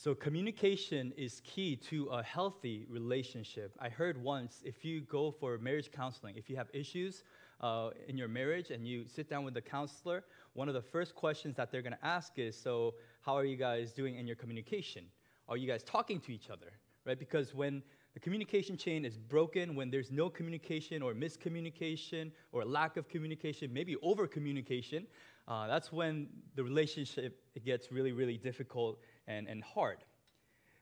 So, 0.00 0.14
communication 0.14 1.12
is 1.16 1.42
key 1.44 1.74
to 1.90 2.04
a 2.12 2.22
healthy 2.22 2.86
relationship. 2.88 3.76
I 3.80 3.88
heard 3.88 4.16
once 4.22 4.62
if 4.64 4.84
you 4.84 5.00
go 5.00 5.32
for 5.32 5.58
marriage 5.58 5.90
counseling, 5.90 6.36
if 6.36 6.48
you 6.48 6.54
have 6.54 6.68
issues 6.72 7.24
uh, 7.60 7.90
in 8.06 8.16
your 8.16 8.28
marriage 8.28 8.70
and 8.70 8.86
you 8.86 9.08
sit 9.08 9.28
down 9.28 9.42
with 9.42 9.54
the 9.54 9.60
counselor, 9.60 10.22
one 10.52 10.68
of 10.68 10.74
the 10.74 10.82
first 10.82 11.16
questions 11.16 11.56
that 11.56 11.72
they're 11.72 11.82
going 11.82 11.96
to 12.00 12.06
ask 12.06 12.38
is 12.38 12.56
So, 12.56 12.94
how 13.22 13.34
are 13.34 13.44
you 13.44 13.56
guys 13.56 13.92
doing 13.92 14.14
in 14.14 14.24
your 14.24 14.36
communication? 14.36 15.04
Are 15.48 15.56
you 15.56 15.66
guys 15.66 15.82
talking 15.82 16.20
to 16.20 16.32
each 16.32 16.48
other? 16.48 16.70
Right? 17.04 17.18
Because 17.18 17.52
when 17.52 17.82
the 18.14 18.20
communication 18.20 18.76
chain 18.76 19.04
is 19.04 19.18
broken, 19.18 19.74
when 19.74 19.90
there's 19.90 20.12
no 20.12 20.30
communication 20.30 21.02
or 21.02 21.12
miscommunication 21.12 22.30
or 22.52 22.64
lack 22.64 22.98
of 22.98 23.08
communication, 23.08 23.72
maybe 23.72 23.96
over 24.00 24.28
communication, 24.28 25.08
uh, 25.48 25.66
that's 25.66 25.90
when 25.90 26.28
the 26.54 26.62
relationship 26.62 27.40
gets 27.64 27.90
really, 27.90 28.12
really 28.12 28.36
difficult 28.36 29.00
and, 29.28 29.46
and 29.46 29.62
hard. 29.62 29.98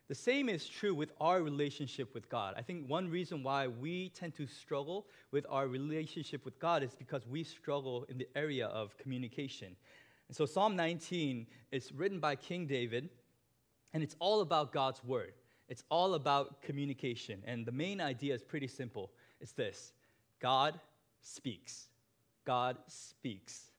The 0.08 0.14
same 0.14 0.48
is 0.48 0.68
true 0.68 0.94
with 0.94 1.10
our 1.20 1.42
relationship 1.42 2.14
with 2.14 2.28
God. 2.28 2.54
I 2.56 2.62
think 2.62 2.88
one 2.88 3.10
reason 3.10 3.42
why 3.42 3.66
we 3.66 4.10
tend 4.10 4.36
to 4.36 4.46
struggle 4.46 5.06
with 5.32 5.44
our 5.50 5.66
relationship 5.66 6.44
with 6.44 6.60
God 6.60 6.84
is 6.84 6.94
because 6.96 7.26
we 7.26 7.42
struggle 7.42 8.06
in 8.08 8.16
the 8.16 8.28
area 8.36 8.68
of 8.68 8.96
communication. 8.98 9.74
And 10.28 10.36
so 10.36 10.46
Psalm 10.46 10.76
19 10.76 11.46
is 11.72 11.92
written 11.92 12.20
by 12.20 12.36
King 12.36 12.66
David, 12.66 13.10
and 13.92 14.02
it's 14.02 14.14
all 14.20 14.42
about 14.42 14.72
God's 14.72 15.02
word. 15.02 15.32
It's 15.68 15.82
all 15.90 16.14
about 16.14 16.62
communication. 16.62 17.42
And 17.44 17.66
the 17.66 17.72
main 17.72 18.00
idea 18.00 18.32
is 18.34 18.42
pretty 18.44 18.68
simple 18.68 19.10
it's 19.40 19.52
this 19.52 19.92
God 20.40 20.78
speaks. 21.20 21.88
God 22.44 22.78
speaks. 22.86 23.72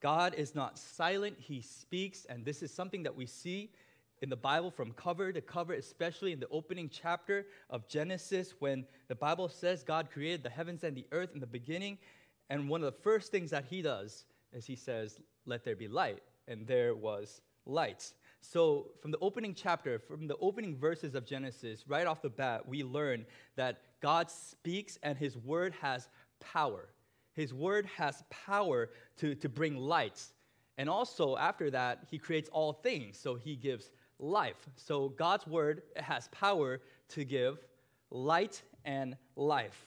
God 0.00 0.34
is 0.34 0.54
not 0.54 0.78
silent, 0.78 1.36
He 1.40 1.60
speaks, 1.60 2.24
and 2.26 2.44
this 2.44 2.62
is 2.62 2.72
something 2.72 3.02
that 3.02 3.16
we 3.16 3.26
see 3.26 3.70
in 4.22 4.30
the 4.30 4.36
Bible 4.36 4.70
from 4.70 4.92
cover 4.92 5.32
to 5.32 5.40
cover, 5.40 5.74
especially 5.74 6.32
in 6.32 6.40
the 6.40 6.48
opening 6.48 6.88
chapter 6.88 7.46
of 7.70 7.86
Genesis, 7.88 8.54
when 8.58 8.86
the 9.08 9.14
Bible 9.14 9.48
says 9.48 9.82
God 9.82 10.10
created 10.10 10.42
the 10.42 10.50
heavens 10.50 10.84
and 10.84 10.96
the 10.96 11.06
earth 11.12 11.30
in 11.34 11.40
the 11.40 11.46
beginning. 11.46 11.98
And 12.48 12.68
one 12.68 12.82
of 12.82 12.86
the 12.86 13.00
first 13.02 13.30
things 13.30 13.50
that 13.50 13.64
He 13.64 13.82
does 13.82 14.24
is 14.52 14.64
He 14.64 14.76
says, 14.76 15.20
Let 15.44 15.64
there 15.64 15.76
be 15.76 15.88
light. 15.88 16.22
And 16.48 16.66
there 16.66 16.94
was 16.94 17.40
light. 17.66 18.12
So, 18.40 18.92
from 19.02 19.10
the 19.10 19.18
opening 19.18 19.54
chapter, 19.54 19.98
from 19.98 20.28
the 20.28 20.36
opening 20.36 20.76
verses 20.76 21.14
of 21.14 21.26
Genesis, 21.26 21.84
right 21.88 22.06
off 22.06 22.22
the 22.22 22.30
bat, 22.30 22.66
we 22.66 22.84
learn 22.84 23.26
that 23.56 23.80
God 24.00 24.30
speaks 24.30 24.98
and 25.02 25.18
His 25.18 25.36
word 25.36 25.74
has 25.80 26.08
power. 26.38 26.88
His 27.34 27.52
word 27.52 27.86
has 27.96 28.22
power 28.30 28.90
to, 29.18 29.34
to 29.34 29.48
bring 29.48 29.76
light. 29.76 30.22
And 30.78 30.90
also, 30.90 31.36
after 31.36 31.70
that, 31.70 32.04
he 32.10 32.18
creates 32.18 32.50
all 32.50 32.72
things. 32.72 33.18
So 33.18 33.34
he 33.34 33.56
gives 33.56 33.90
life. 34.18 34.68
So 34.76 35.10
God's 35.10 35.46
word 35.46 35.82
has 35.96 36.28
power 36.28 36.80
to 37.10 37.24
give 37.24 37.58
light 38.10 38.62
and 38.84 39.16
life. 39.36 39.86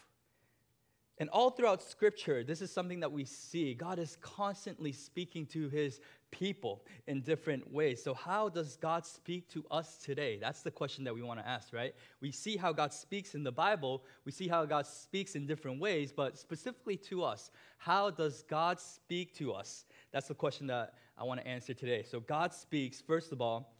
And 1.19 1.29
all 1.31 1.49
throughout 1.49 1.83
Scripture, 1.83 2.45
this 2.45 2.61
is 2.61 2.71
something 2.71 3.01
that 3.01 3.11
we 3.11 3.25
see. 3.25 3.73
God 3.73 3.99
is 3.99 4.17
constantly 4.21 4.93
speaking 4.93 5.45
to 5.47 5.67
his 5.67 5.99
people 6.31 6.85
in 7.07 7.21
different 7.21 7.73
ways. 7.73 8.01
So, 8.01 8.13
how 8.13 8.47
does 8.47 8.77
God 8.77 9.05
speak 9.05 9.49
to 9.49 9.65
us 9.69 9.97
today? 9.97 10.37
That's 10.39 10.61
the 10.61 10.71
question 10.71 11.03
that 11.03 11.13
we 11.13 11.21
want 11.21 11.41
to 11.41 11.47
ask, 11.47 11.73
right? 11.73 11.93
We 12.21 12.31
see 12.31 12.55
how 12.55 12.71
God 12.71 12.93
speaks 12.93 13.35
in 13.35 13.43
the 13.43 13.51
Bible, 13.51 14.03
we 14.23 14.31
see 14.31 14.47
how 14.47 14.63
God 14.63 14.85
speaks 14.85 15.35
in 15.35 15.45
different 15.45 15.81
ways, 15.81 16.13
but 16.13 16.37
specifically 16.37 16.95
to 16.97 17.23
us, 17.23 17.51
how 17.77 18.11
does 18.11 18.43
God 18.43 18.79
speak 18.79 19.35
to 19.35 19.51
us? 19.51 19.83
That's 20.13 20.29
the 20.29 20.35
question 20.35 20.67
that 20.67 20.93
I 21.17 21.25
want 21.25 21.41
to 21.41 21.47
answer 21.47 21.73
today. 21.73 22.03
So, 22.09 22.21
God 22.21 22.53
speaks, 22.53 23.01
first 23.01 23.33
of 23.33 23.41
all, 23.41 23.73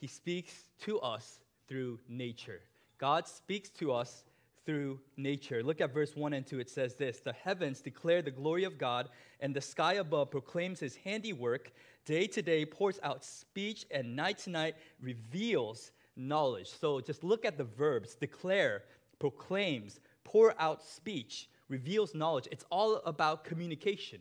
He 0.00 0.06
speaks 0.06 0.64
to 0.82 0.98
us 1.00 1.40
through 1.68 1.98
nature. 2.08 2.62
God 2.98 3.28
speaks 3.28 3.68
to 3.70 3.92
us 3.92 4.24
through 4.64 4.98
nature. 5.16 5.62
Look 5.62 5.80
at 5.80 5.92
verse 5.92 6.16
1 6.16 6.32
and 6.32 6.46
2. 6.46 6.58
It 6.58 6.70
says 6.70 6.94
this 6.94 7.20
The 7.20 7.32
heavens 7.32 7.80
declare 7.80 8.22
the 8.22 8.30
glory 8.30 8.64
of 8.64 8.78
God, 8.78 9.10
and 9.40 9.54
the 9.54 9.60
sky 9.60 9.94
above 9.94 10.30
proclaims 10.30 10.80
his 10.80 10.96
handiwork. 10.96 11.72
Day 12.06 12.26
to 12.28 12.40
day 12.40 12.64
pours 12.64 12.98
out 13.02 13.22
speech, 13.24 13.84
and 13.90 14.16
night 14.16 14.38
to 14.38 14.50
night 14.50 14.74
reveals 15.02 15.92
knowledge. 16.16 16.68
So 16.68 17.00
just 17.00 17.22
look 17.22 17.44
at 17.44 17.58
the 17.58 17.64
verbs 17.64 18.14
declare, 18.14 18.84
proclaims, 19.18 20.00
pour 20.24 20.54
out 20.58 20.82
speech, 20.82 21.48
reveals 21.68 22.14
knowledge. 22.14 22.48
It's 22.50 22.64
all 22.70 22.96
about 23.04 23.44
communication, 23.44 24.20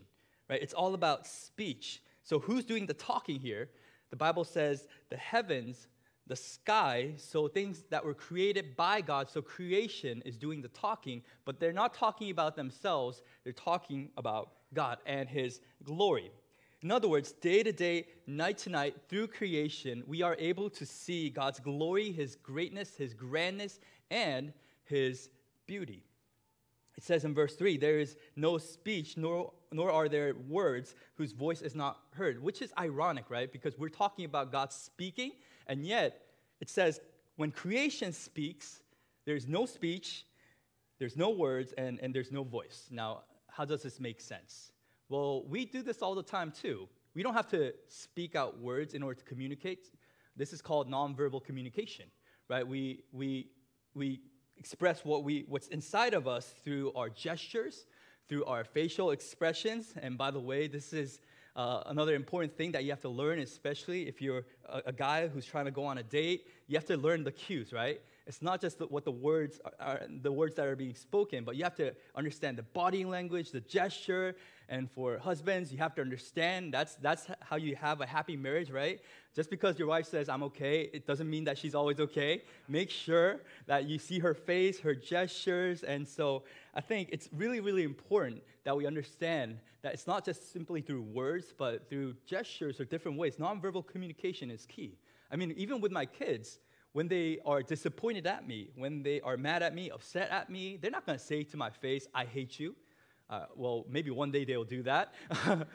right? 0.49 0.61
It's 0.61 0.73
all 0.73 0.93
about 0.93 1.25
speech. 1.25 2.01
So 2.23 2.39
who's 2.39 2.65
doing 2.65 2.85
the 2.85 2.93
talking 2.93 3.39
here? 3.39 3.69
The 4.09 4.15
Bible 4.15 4.43
says 4.43 4.87
the 5.09 5.17
heavens 5.17 5.87
the 6.29 6.35
sky, 6.35 7.11
so 7.17 7.47
things 7.47 7.83
that 7.89 8.05
were 8.05 8.13
created 8.13 8.77
by 8.77 9.01
God, 9.01 9.27
so 9.29 9.41
creation 9.41 10.21
is 10.25 10.37
doing 10.37 10.61
the 10.61 10.67
talking, 10.69 11.23
but 11.43 11.59
they're 11.59 11.73
not 11.73 11.95
talking 11.95 12.29
about 12.29 12.55
themselves, 12.55 13.23
they're 13.43 13.51
talking 13.51 14.09
about 14.15 14.51
God 14.73 14.99
and 15.07 15.27
His 15.27 15.59
glory. 15.83 16.31
In 16.81 16.91
other 16.91 17.09
words, 17.09 17.31
day 17.33 17.63
to 17.63 17.73
day, 17.73 18.05
night 18.27 18.59
to 18.59 18.69
night, 18.69 18.95
through 19.09 19.27
creation, 19.27 20.03
we 20.05 20.21
are 20.21 20.35
able 20.39 20.69
to 20.69 20.85
see 20.85 21.31
God's 21.31 21.59
glory, 21.59 22.11
His 22.11 22.35
greatness, 22.35 22.95
His 22.95 23.15
grandness, 23.15 23.79
and 24.11 24.53
His 24.83 25.31
beauty. 25.65 26.03
It 26.99 27.03
says 27.05 27.23
in 27.23 27.33
verse 27.33 27.55
3 27.55 27.77
there 27.77 27.97
is 27.97 28.17
no 28.35 28.57
speech, 28.57 29.15
nor, 29.15 29.53
nor 29.71 29.89
are 29.89 30.09
there 30.09 30.33
words 30.49 30.95
whose 31.15 31.31
voice 31.31 31.61
is 31.61 31.73
not 31.73 31.97
heard, 32.11 32.43
which 32.43 32.61
is 32.61 32.73
ironic, 32.77 33.29
right? 33.29 33.49
Because 33.49 33.79
we're 33.79 33.87
talking 33.87 34.25
about 34.25 34.51
God 34.51 34.73
speaking, 34.73 35.31
and 35.67 35.85
yet, 35.85 36.25
it 36.59 36.69
says, 36.69 36.99
when 37.37 37.51
creation 37.51 38.11
speaks, 38.11 38.81
there's 39.23 39.47
no 39.47 39.65
speech, 39.65 40.25
there's 40.97 41.15
no 41.15 41.29
words, 41.29 41.73
and, 41.77 42.01
and 42.01 42.13
there's 42.13 42.33
no 42.33 42.43
voice. 42.43 42.89
Now, 42.91 43.21
how 43.47 43.63
does 43.63 43.81
this 43.81 44.01
make 44.01 44.19
sense? 44.19 44.73
Well, 45.07 45.45
we 45.47 45.63
do 45.63 45.81
this 45.81 46.01
all 46.01 46.15
the 46.15 46.21
time 46.21 46.51
too. 46.51 46.89
We 47.15 47.23
don't 47.23 47.33
have 47.33 47.47
to 47.51 47.73
speak 47.87 48.35
out 48.35 48.59
words 48.59 48.93
in 48.93 49.03
order 49.03 49.17
to 49.17 49.25
communicate. 49.25 49.87
This 50.35 50.51
is 50.51 50.61
called 50.61 50.91
nonverbal 50.91 51.45
communication, 51.45 52.07
right? 52.49 52.67
We, 52.67 53.05
we, 53.13 53.51
we 53.93 54.19
express 54.59 55.05
what 55.05 55.23
we, 55.23 55.45
what's 55.47 55.67
inside 55.69 56.13
of 56.13 56.27
us 56.27 56.53
through 56.63 56.91
our 56.93 57.09
gestures, 57.09 57.85
through 58.27 58.45
our 58.45 58.63
facial 58.63 59.11
expressions. 59.11 59.93
And 60.01 60.17
by 60.17 60.31
the 60.31 60.39
way, 60.39 60.67
this 60.67 60.93
is 60.93 61.21
uh, 61.55 61.83
another 61.87 62.13
important 62.13 62.55
thing 62.55 62.71
that 62.73 62.83
you 62.83 62.91
have 62.91 63.01
to 63.01 63.09
learn, 63.09 63.39
especially 63.39 64.07
if 64.07 64.21
you're 64.21 64.43
a, 64.67 64.81
a, 64.87 64.93
guy 64.93 65.27
who's 65.27 65.45
trying 65.45 65.65
to 65.65 65.71
go 65.71 65.83
on 65.83 65.97
a 65.97 66.03
date, 66.03 66.47
you 66.67 66.77
have 66.77 66.85
to 66.85 66.95
learn 66.97 67.23
the 67.23 67.31
cues, 67.31 67.73
right? 67.73 68.01
It's 68.29 68.43
not 68.43 68.61
just 68.61 68.79
what 68.91 69.05
the 69.05 69.11
words 69.11 69.59
are, 69.79 70.01
the 70.21 70.31
words 70.31 70.53
that 70.53 70.67
are 70.67 70.75
being 70.75 70.93
spoken, 70.93 71.43
but 71.43 71.55
you 71.55 71.63
have 71.63 71.73
to 71.77 71.95
understand 72.15 72.59
the 72.59 72.63
body 72.63 73.03
language, 73.03 73.49
the 73.49 73.59
gesture, 73.61 74.35
and 74.69 74.87
for 74.91 75.17
husbands, 75.17 75.71
you 75.71 75.79
have 75.79 75.95
to 75.95 76.01
understand 76.01 76.71
that's 76.71 76.93
that's 76.97 77.25
how 77.41 77.55
you 77.55 77.75
have 77.75 78.01
a 78.01 78.05
happy 78.05 78.37
marriage, 78.37 78.69
right? 78.69 78.99
Just 79.35 79.49
because 79.49 79.79
your 79.79 79.87
wife 79.87 80.05
says 80.05 80.29
I'm 80.29 80.43
okay, 80.43 80.91
it 80.93 81.07
doesn't 81.07 81.27
mean 81.27 81.43
that 81.45 81.57
she's 81.57 81.73
always 81.73 81.99
okay. 81.99 82.43
Make 82.67 82.91
sure 82.91 83.41
that 83.65 83.85
you 83.89 83.97
see 83.97 84.19
her 84.19 84.35
face, 84.35 84.79
her 84.79 84.93
gestures, 84.93 85.81
and 85.81 86.07
so 86.07 86.43
I 86.75 86.81
think 86.81 87.09
it's 87.11 87.29
really, 87.33 87.61
really 87.61 87.83
important 87.83 88.43
that 88.63 88.77
we 88.77 88.85
understand 88.85 89.57
that 89.81 89.95
it's 89.95 90.05
not 90.05 90.23
just 90.23 90.53
simply 90.53 90.81
through 90.81 91.01
words, 91.01 91.51
but 91.57 91.89
through 91.89 92.13
gestures 92.27 92.79
or 92.79 92.85
different 92.85 93.17
ways. 93.17 93.37
Nonverbal 93.37 93.87
communication 93.87 94.51
is 94.51 94.67
key. 94.67 94.99
I 95.31 95.35
mean, 95.35 95.51
even 95.57 95.81
with 95.81 95.91
my 95.91 96.05
kids, 96.05 96.59
when 96.93 97.07
they 97.07 97.39
are 97.45 97.61
disappointed 97.61 98.25
at 98.25 98.47
me, 98.47 98.71
when 98.75 99.03
they 99.03 99.21
are 99.21 99.37
mad 99.37 99.61
at 99.61 99.75
me, 99.75 99.89
upset 99.91 100.29
at 100.31 100.49
me, 100.49 100.77
they're 100.77 100.91
not 100.91 101.05
going 101.05 101.17
to 101.17 101.23
say 101.23 101.43
to 101.43 101.57
my 101.57 101.69
face, 101.69 102.07
I 102.13 102.25
hate 102.25 102.59
you. 102.59 102.75
Uh, 103.29 103.45
well, 103.55 103.85
maybe 103.87 104.09
one 104.09 104.31
day 104.31 104.43
they'll 104.43 104.63
do 104.63 104.81
that. 104.83 105.13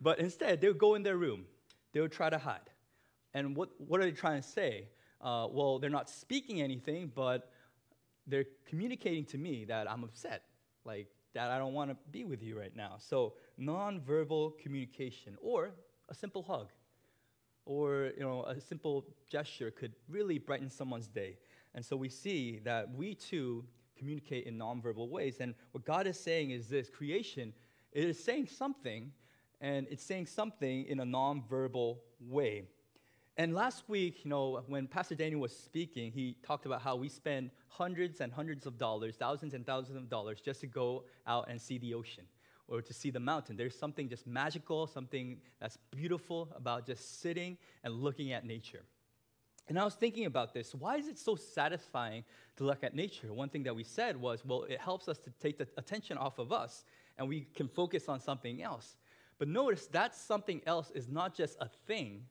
but 0.00 0.18
instead, 0.18 0.60
they'll 0.60 0.72
go 0.72 0.94
in 0.94 1.02
their 1.02 1.18
room. 1.18 1.44
They'll 1.92 2.08
try 2.08 2.30
to 2.30 2.38
hide. 2.38 2.70
And 3.34 3.54
what, 3.54 3.68
what 3.78 4.00
are 4.00 4.04
they 4.04 4.12
trying 4.12 4.40
to 4.40 4.48
say? 4.48 4.88
Uh, 5.20 5.46
well, 5.50 5.78
they're 5.78 5.90
not 5.90 6.08
speaking 6.08 6.62
anything, 6.62 7.12
but 7.14 7.50
they're 8.26 8.46
communicating 8.66 9.26
to 9.26 9.38
me 9.38 9.66
that 9.66 9.90
I'm 9.90 10.04
upset, 10.04 10.44
like 10.84 11.08
that 11.34 11.50
I 11.50 11.58
don't 11.58 11.74
want 11.74 11.90
to 11.90 11.96
be 12.10 12.24
with 12.24 12.42
you 12.42 12.58
right 12.58 12.74
now. 12.74 12.96
So 12.98 13.34
nonverbal 13.60 14.58
communication, 14.58 15.36
or 15.42 15.72
a 16.08 16.14
simple 16.14 16.42
hug, 16.42 16.68
or 17.66 18.12
you 18.16 18.22
know 18.22 18.44
a 18.44 18.60
simple 18.60 19.04
gesture 19.28 19.70
could 19.70 19.92
really 20.08 20.38
brighten 20.38 20.70
someone's 20.70 21.08
day. 21.08 21.36
And 21.74 21.84
so 21.84 21.96
we 21.96 22.08
see 22.08 22.60
that 22.64 22.90
we 22.94 23.14
too 23.14 23.64
communicate 23.98 24.46
in 24.46 24.56
nonverbal 24.58 25.08
ways. 25.08 25.38
And 25.40 25.54
what 25.72 25.84
God 25.84 26.06
is 26.06 26.18
saying 26.18 26.52
is 26.52 26.68
this: 26.68 26.88
creation 26.88 27.52
it 27.92 28.04
is 28.04 28.22
saying 28.22 28.48
something, 28.48 29.12
and 29.60 29.86
it's 29.90 30.02
saying 30.02 30.26
something 30.26 30.84
in 30.86 31.00
a 31.00 31.04
nonverbal 31.04 31.98
way. 32.20 32.64
And 33.38 33.54
last 33.54 33.84
week, 33.88 34.24
you 34.24 34.30
know, 34.30 34.62
when 34.66 34.86
Pastor 34.86 35.14
Daniel 35.14 35.40
was 35.40 35.54
speaking, 35.54 36.10
he 36.10 36.36
talked 36.42 36.64
about 36.64 36.80
how 36.80 36.96
we 36.96 37.08
spend 37.08 37.50
hundreds 37.68 38.22
and 38.22 38.32
hundreds 38.32 38.64
of 38.64 38.78
dollars, 38.78 39.16
thousands 39.16 39.52
and 39.52 39.66
thousands 39.66 39.96
of 39.96 40.08
dollars 40.08 40.40
just 40.40 40.60
to 40.60 40.66
go 40.66 41.04
out 41.26 41.50
and 41.50 41.60
see 41.60 41.76
the 41.76 41.92
ocean 41.92 42.24
or 42.68 42.82
to 42.82 42.92
see 42.92 43.10
the 43.10 43.20
mountain. 43.20 43.56
There's 43.56 43.78
something 43.78 44.08
just 44.08 44.26
magical, 44.26 44.86
something 44.86 45.38
that's 45.60 45.78
beautiful 45.90 46.48
about 46.56 46.86
just 46.86 47.20
sitting 47.20 47.56
and 47.84 47.94
looking 47.94 48.32
at 48.32 48.44
nature. 48.44 48.82
And 49.68 49.78
I 49.78 49.84
was 49.84 49.94
thinking 49.94 50.26
about 50.26 50.54
this. 50.54 50.74
Why 50.74 50.96
is 50.96 51.08
it 51.08 51.18
so 51.18 51.34
satisfying 51.34 52.24
to 52.56 52.64
look 52.64 52.84
at 52.84 52.94
nature? 52.94 53.32
One 53.32 53.48
thing 53.48 53.64
that 53.64 53.74
we 53.74 53.82
said 53.82 54.16
was, 54.16 54.44
well, 54.44 54.62
it 54.64 54.80
helps 54.80 55.08
us 55.08 55.18
to 55.18 55.30
take 55.40 55.58
the 55.58 55.66
attention 55.76 56.18
off 56.18 56.38
of 56.38 56.52
us 56.52 56.84
and 57.18 57.28
we 57.28 57.46
can 57.54 57.66
focus 57.68 58.08
on 58.08 58.20
something 58.20 58.62
else. 58.62 58.96
But 59.38 59.48
notice 59.48 59.86
that 59.88 60.14
something 60.14 60.60
else 60.66 60.90
is 60.92 61.08
not 61.08 61.34
just 61.34 61.56
a 61.60 61.68
thing, 61.86 62.26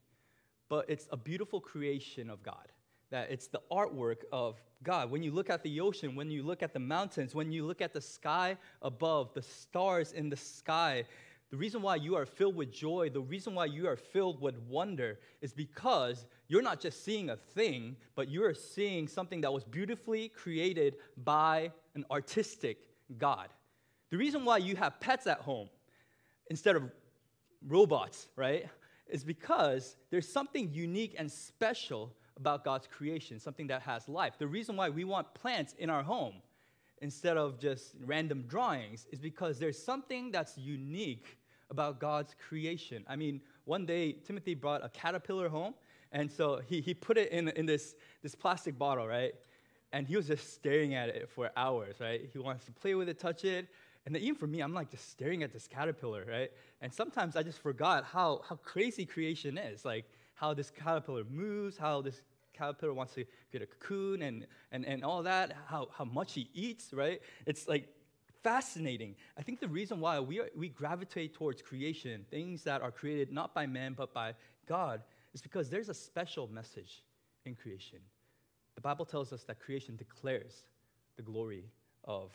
but 0.69 0.85
it's 0.89 1.07
a 1.11 1.17
beautiful 1.17 1.59
creation 1.59 2.29
of 2.29 2.41
God. 2.41 2.71
That 3.15 3.31
it's 3.31 3.47
the 3.47 3.61
artwork 3.71 4.23
of 4.33 4.61
God. 4.83 5.09
When 5.09 5.23
you 5.23 5.31
look 5.31 5.49
at 5.49 5.63
the 5.63 5.79
ocean, 5.79 6.17
when 6.17 6.29
you 6.29 6.43
look 6.43 6.61
at 6.61 6.73
the 6.73 6.81
mountains, 6.81 7.33
when 7.33 7.49
you 7.49 7.65
look 7.65 7.79
at 7.79 7.93
the 7.93 8.01
sky 8.01 8.57
above, 8.81 9.33
the 9.33 9.41
stars 9.41 10.11
in 10.11 10.27
the 10.27 10.35
sky, 10.35 11.05
the 11.49 11.55
reason 11.55 11.81
why 11.81 11.95
you 11.95 12.17
are 12.17 12.25
filled 12.25 12.57
with 12.57 12.73
joy, 12.73 13.09
the 13.09 13.21
reason 13.21 13.55
why 13.55 13.67
you 13.67 13.87
are 13.87 13.95
filled 13.95 14.41
with 14.41 14.59
wonder 14.67 15.17
is 15.39 15.53
because 15.53 16.25
you're 16.49 16.61
not 16.61 16.81
just 16.81 17.05
seeing 17.05 17.29
a 17.29 17.37
thing, 17.37 17.95
but 18.15 18.27
you 18.27 18.43
are 18.43 18.53
seeing 18.53 19.07
something 19.07 19.39
that 19.39 19.53
was 19.53 19.63
beautifully 19.63 20.27
created 20.27 20.97
by 21.23 21.71
an 21.93 22.03
artistic 22.11 22.79
God. 23.17 23.47
The 24.09 24.17
reason 24.17 24.43
why 24.43 24.57
you 24.57 24.75
have 24.75 24.99
pets 24.99 25.25
at 25.25 25.39
home 25.39 25.69
instead 26.49 26.75
of 26.75 26.91
robots, 27.65 28.27
right, 28.35 28.67
is 29.07 29.23
because 29.23 29.95
there's 30.09 30.27
something 30.27 30.69
unique 30.73 31.15
and 31.17 31.31
special 31.31 32.11
about 32.37 32.63
God's 32.63 32.87
creation, 32.87 33.39
something 33.39 33.67
that 33.67 33.81
has 33.81 34.07
life. 34.09 34.33
The 34.37 34.47
reason 34.47 34.75
why 34.75 34.89
we 34.89 35.03
want 35.03 35.33
plants 35.33 35.73
in 35.77 35.89
our 35.89 36.03
home 36.03 36.35
instead 37.01 37.37
of 37.37 37.59
just 37.59 37.95
random 38.05 38.43
drawings 38.47 39.07
is 39.11 39.19
because 39.19 39.59
there's 39.59 39.81
something 39.81 40.31
that's 40.31 40.57
unique 40.57 41.37
about 41.69 41.99
God's 41.99 42.35
creation. 42.47 43.03
I 43.07 43.15
mean, 43.15 43.41
one 43.65 43.85
day 43.85 44.13
Timothy 44.13 44.53
brought 44.53 44.83
a 44.83 44.89
caterpillar 44.89 45.49
home, 45.49 45.73
and 46.11 46.31
so 46.31 46.61
he, 46.65 46.81
he 46.81 46.93
put 46.93 47.17
it 47.17 47.31
in, 47.31 47.49
in 47.49 47.65
this, 47.65 47.95
this 48.21 48.35
plastic 48.35 48.77
bottle, 48.77 49.07
right? 49.07 49.33
And 49.91 50.07
he 50.07 50.15
was 50.15 50.27
just 50.27 50.53
staring 50.53 50.93
at 50.93 51.09
it 51.09 51.29
for 51.29 51.51
hours, 51.55 51.95
right? 51.99 52.29
He 52.31 52.39
wants 52.39 52.65
to 52.65 52.71
play 52.71 52.95
with 52.95 53.09
it, 53.09 53.19
touch 53.19 53.45
it. 53.45 53.67
And 54.05 54.13
then 54.13 54.21
even 54.21 54.35
for 54.35 54.47
me, 54.47 54.61
I'm 54.61 54.73
like 54.73 54.91
just 54.91 55.09
staring 55.09 55.41
at 55.43 55.51
this 55.51 55.67
caterpillar, 55.67 56.25
right? 56.29 56.51
And 56.81 56.93
sometimes 56.93 57.35
I 57.35 57.43
just 57.43 57.59
forgot 57.59 58.03
how, 58.03 58.41
how 58.47 58.55
crazy 58.57 59.05
creation 59.05 59.57
is. 59.57 59.83
Like 59.83 60.05
how 60.35 60.53
this 60.53 60.69
caterpillar 60.69 61.23
moves, 61.23 61.77
how 61.77 62.01
this 62.01 62.21
caterpillar 62.53 62.93
wants 62.93 63.13
to 63.15 63.25
get 63.51 63.61
a 63.61 63.65
cocoon 63.65 64.21
and, 64.21 64.45
and, 64.71 64.85
and 64.85 65.03
all 65.03 65.23
that, 65.23 65.55
how, 65.67 65.87
how 65.97 66.05
much 66.05 66.33
he 66.33 66.49
eats, 66.53 66.93
right? 66.93 67.21
It's 67.45 67.67
like 67.67 67.87
fascinating. 68.43 69.15
I 69.37 69.41
think 69.41 69.59
the 69.59 69.67
reason 69.67 69.99
why 69.99 70.19
we, 70.19 70.39
are, 70.39 70.49
we 70.55 70.69
gravitate 70.69 71.33
towards 71.33 71.61
creation, 71.61 72.25
things 72.29 72.63
that 72.63 72.81
are 72.81 72.91
created 72.91 73.31
not 73.31 73.55
by 73.55 73.65
man 73.65 73.95
but 73.97 74.13
by 74.13 74.33
God, 74.67 75.01
is 75.33 75.41
because 75.41 75.69
there's 75.69 75.89
a 75.89 75.93
special 75.93 76.47
message 76.47 77.03
in 77.45 77.55
creation. 77.55 77.99
The 78.75 78.81
Bible 78.81 79.05
tells 79.05 79.33
us 79.33 79.43
that 79.43 79.59
creation 79.59 79.95
declares 79.95 80.65
the 81.17 81.23
glory 81.23 81.65
of 82.03 82.31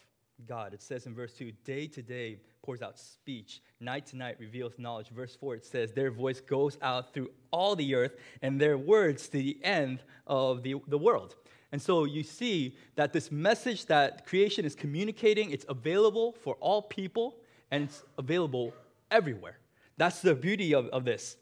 God. 0.47 0.75
It 0.75 0.83
says 0.83 1.07
in 1.07 1.15
verse 1.15 1.33
2, 1.35 1.53
day 1.65 1.87
to 1.89 2.03
day 2.03 2.39
pours 2.63 2.83
out 2.83 2.99
speech, 2.99 3.63
night 3.81 4.07
to 4.07 4.17
night 4.17 4.37
reveals 4.39 4.79
knowledge. 4.79 5.09
Verse 5.09 5.35
4, 5.37 5.57
it 5.57 5.65
says, 5.65 5.93
their 5.93 6.11
voice 6.11 6.41
goes 6.41 6.79
out 6.83 7.15
through 7.15 7.31
all 7.51 7.75
the 7.75 7.95
earth, 7.95 8.17
and 8.43 8.61
their 8.61 8.79
words 8.79 9.29
to 9.29 9.39
the 9.39 9.59
end 9.63 10.03
of 10.27 10.63
the, 10.63 10.77
the 10.89 10.99
world. 10.99 11.37
And 11.73 11.81
so 11.81 12.05
you 12.05 12.23
see 12.23 12.77
that 12.97 13.13
this 13.13 13.31
message 13.31 13.87
that 13.87 14.27
creation 14.27 14.65
is 14.65 14.75
communicating, 14.75 15.51
it's 15.51 15.67
available 15.69 16.33
for 16.33 16.57
all 16.61 16.83
people, 16.83 17.37
and 17.71 17.85
it's 17.85 18.03
available 18.19 18.73
everywhere. 19.11 19.59
That's 19.97 20.21
the 20.21 20.35
beauty 20.35 20.75
of, 20.75 20.87
of 20.87 21.05
this. 21.05 21.37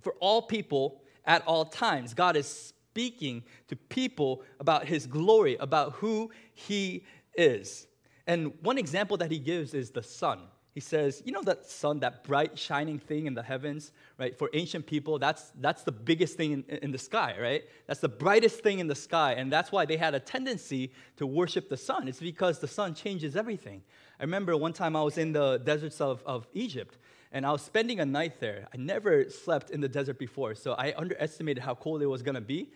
For 0.00 0.14
all 0.20 0.42
people 0.42 1.02
at 1.24 1.46
all 1.46 1.64
times, 1.64 2.14
God 2.14 2.36
is 2.36 2.72
speaking 2.90 3.44
to 3.68 3.76
people 3.76 4.42
about 4.58 4.86
his 4.86 5.06
glory, 5.06 5.56
about 5.60 5.92
who 5.94 6.30
he 6.54 7.04
is. 7.34 7.86
And 8.30 8.52
one 8.62 8.78
example 8.78 9.16
that 9.16 9.28
he 9.32 9.40
gives 9.40 9.74
is 9.74 9.90
the 9.90 10.04
sun. 10.04 10.38
He 10.72 10.78
says, 10.78 11.20
you 11.24 11.32
know 11.32 11.42
that 11.42 11.66
sun, 11.66 11.98
that 11.98 12.22
bright 12.22 12.56
shining 12.56 13.00
thing 13.00 13.26
in 13.26 13.34
the 13.34 13.42
heavens, 13.42 13.90
right? 14.18 14.38
For 14.38 14.48
ancient 14.52 14.86
people, 14.86 15.18
that's, 15.18 15.50
that's 15.60 15.82
the 15.82 15.90
biggest 15.90 16.36
thing 16.36 16.52
in, 16.52 16.78
in 16.78 16.92
the 16.92 16.98
sky, 16.98 17.34
right? 17.40 17.64
That's 17.88 17.98
the 17.98 18.08
brightest 18.08 18.60
thing 18.60 18.78
in 18.78 18.86
the 18.86 18.94
sky. 18.94 19.32
And 19.32 19.52
that's 19.52 19.72
why 19.72 19.84
they 19.84 19.96
had 19.96 20.14
a 20.14 20.20
tendency 20.20 20.92
to 21.16 21.26
worship 21.26 21.68
the 21.68 21.76
sun. 21.76 22.06
It's 22.06 22.20
because 22.20 22.60
the 22.60 22.68
sun 22.68 22.94
changes 22.94 23.34
everything. 23.34 23.82
I 24.20 24.22
remember 24.22 24.56
one 24.56 24.74
time 24.74 24.94
I 24.94 25.02
was 25.02 25.18
in 25.18 25.32
the 25.32 25.58
deserts 25.58 26.00
of, 26.00 26.22
of 26.24 26.46
Egypt, 26.54 26.98
and 27.32 27.44
I 27.44 27.50
was 27.50 27.62
spending 27.62 27.98
a 27.98 28.06
night 28.06 28.38
there. 28.38 28.68
I 28.72 28.76
never 28.76 29.28
slept 29.28 29.70
in 29.70 29.80
the 29.80 29.88
desert 29.88 30.20
before, 30.20 30.54
so 30.54 30.74
I 30.74 30.94
underestimated 30.96 31.64
how 31.64 31.74
cold 31.74 32.00
it 32.00 32.06
was 32.06 32.22
gonna 32.22 32.40
be. 32.40 32.70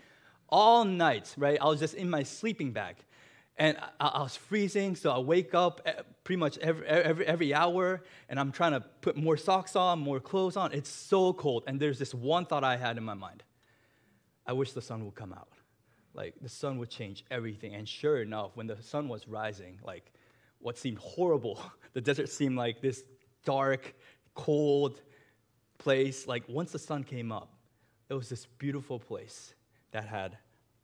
All 0.49 0.85
night, 0.85 1.33
right? 1.39 1.59
I 1.61 1.67
was 1.67 1.79
just 1.79 1.95
in 1.95 2.11
my 2.11 2.25
sleeping 2.25 2.73
bag 2.73 2.97
and 3.57 3.77
I, 4.01 4.07
I, 4.07 4.23
was 4.23 4.37
freezing, 4.37 4.97
so 4.97 5.11
I 5.11 5.19
wake 5.19 5.55
up 5.55 5.87
pretty 6.25 6.39
much 6.39 6.59
every, 6.59 6.87
every, 6.87 7.27
every 7.27 7.55
hour, 7.55 8.03
and 8.29 8.41
I'm 8.41 8.51
trying 8.51 8.73
to 8.73 8.81
put 8.81 9.17
more 9.17 9.37
socks 9.37 9.77
on, 9.77 10.01
more 10.01 10.19
clothes 10.19 10.57
on. 10.57 10.73
It's 10.73 10.91
so 10.91 11.33
cold, 11.33 11.65
and 11.67 11.79
there's 11.79 11.99
this 11.99 12.13
one 12.13 12.47
thought 12.47 12.65
I 12.65 12.77
had 12.77 12.97
in 12.97 13.05
my 13.05 13.15
mind 13.15 13.45
I 14.47 14.53
wish 14.53 14.73
the 14.73 14.83
sun 14.83 15.05
would 15.05 15.15
come 15.15 15.33
out. 15.33 15.49
Like, 16.13 16.35
the 16.41 16.49
sun 16.49 16.79
would 16.79 16.91
change 16.91 17.25
everything. 17.31 17.75
And 17.75 17.89
sure 17.89 18.21
enough, 18.21 18.51
when 18.55 18.67
the 18.67 18.81
sun 18.83 19.09
was 19.09 19.27
rising, 19.27 19.79
like, 19.83 20.13
what 20.61 20.77
seemed 20.79 20.99
horrible, 20.99 21.61
the 21.93 22.01
desert 22.01 22.29
seemed 22.29 22.57
like 22.57 22.81
this 22.81 23.05
dark, 23.45 23.95
cold 24.35 25.01
place. 25.79 26.27
Like, 26.27 26.45
once 26.49 26.73
the 26.73 26.79
sun 26.79 27.05
came 27.05 27.33
up, 27.33 27.55
it 28.09 28.15
was 28.15 28.29
this 28.29 28.47
beautiful 28.59 28.99
place 28.99 29.55
that 29.93 30.07
had 30.07 30.37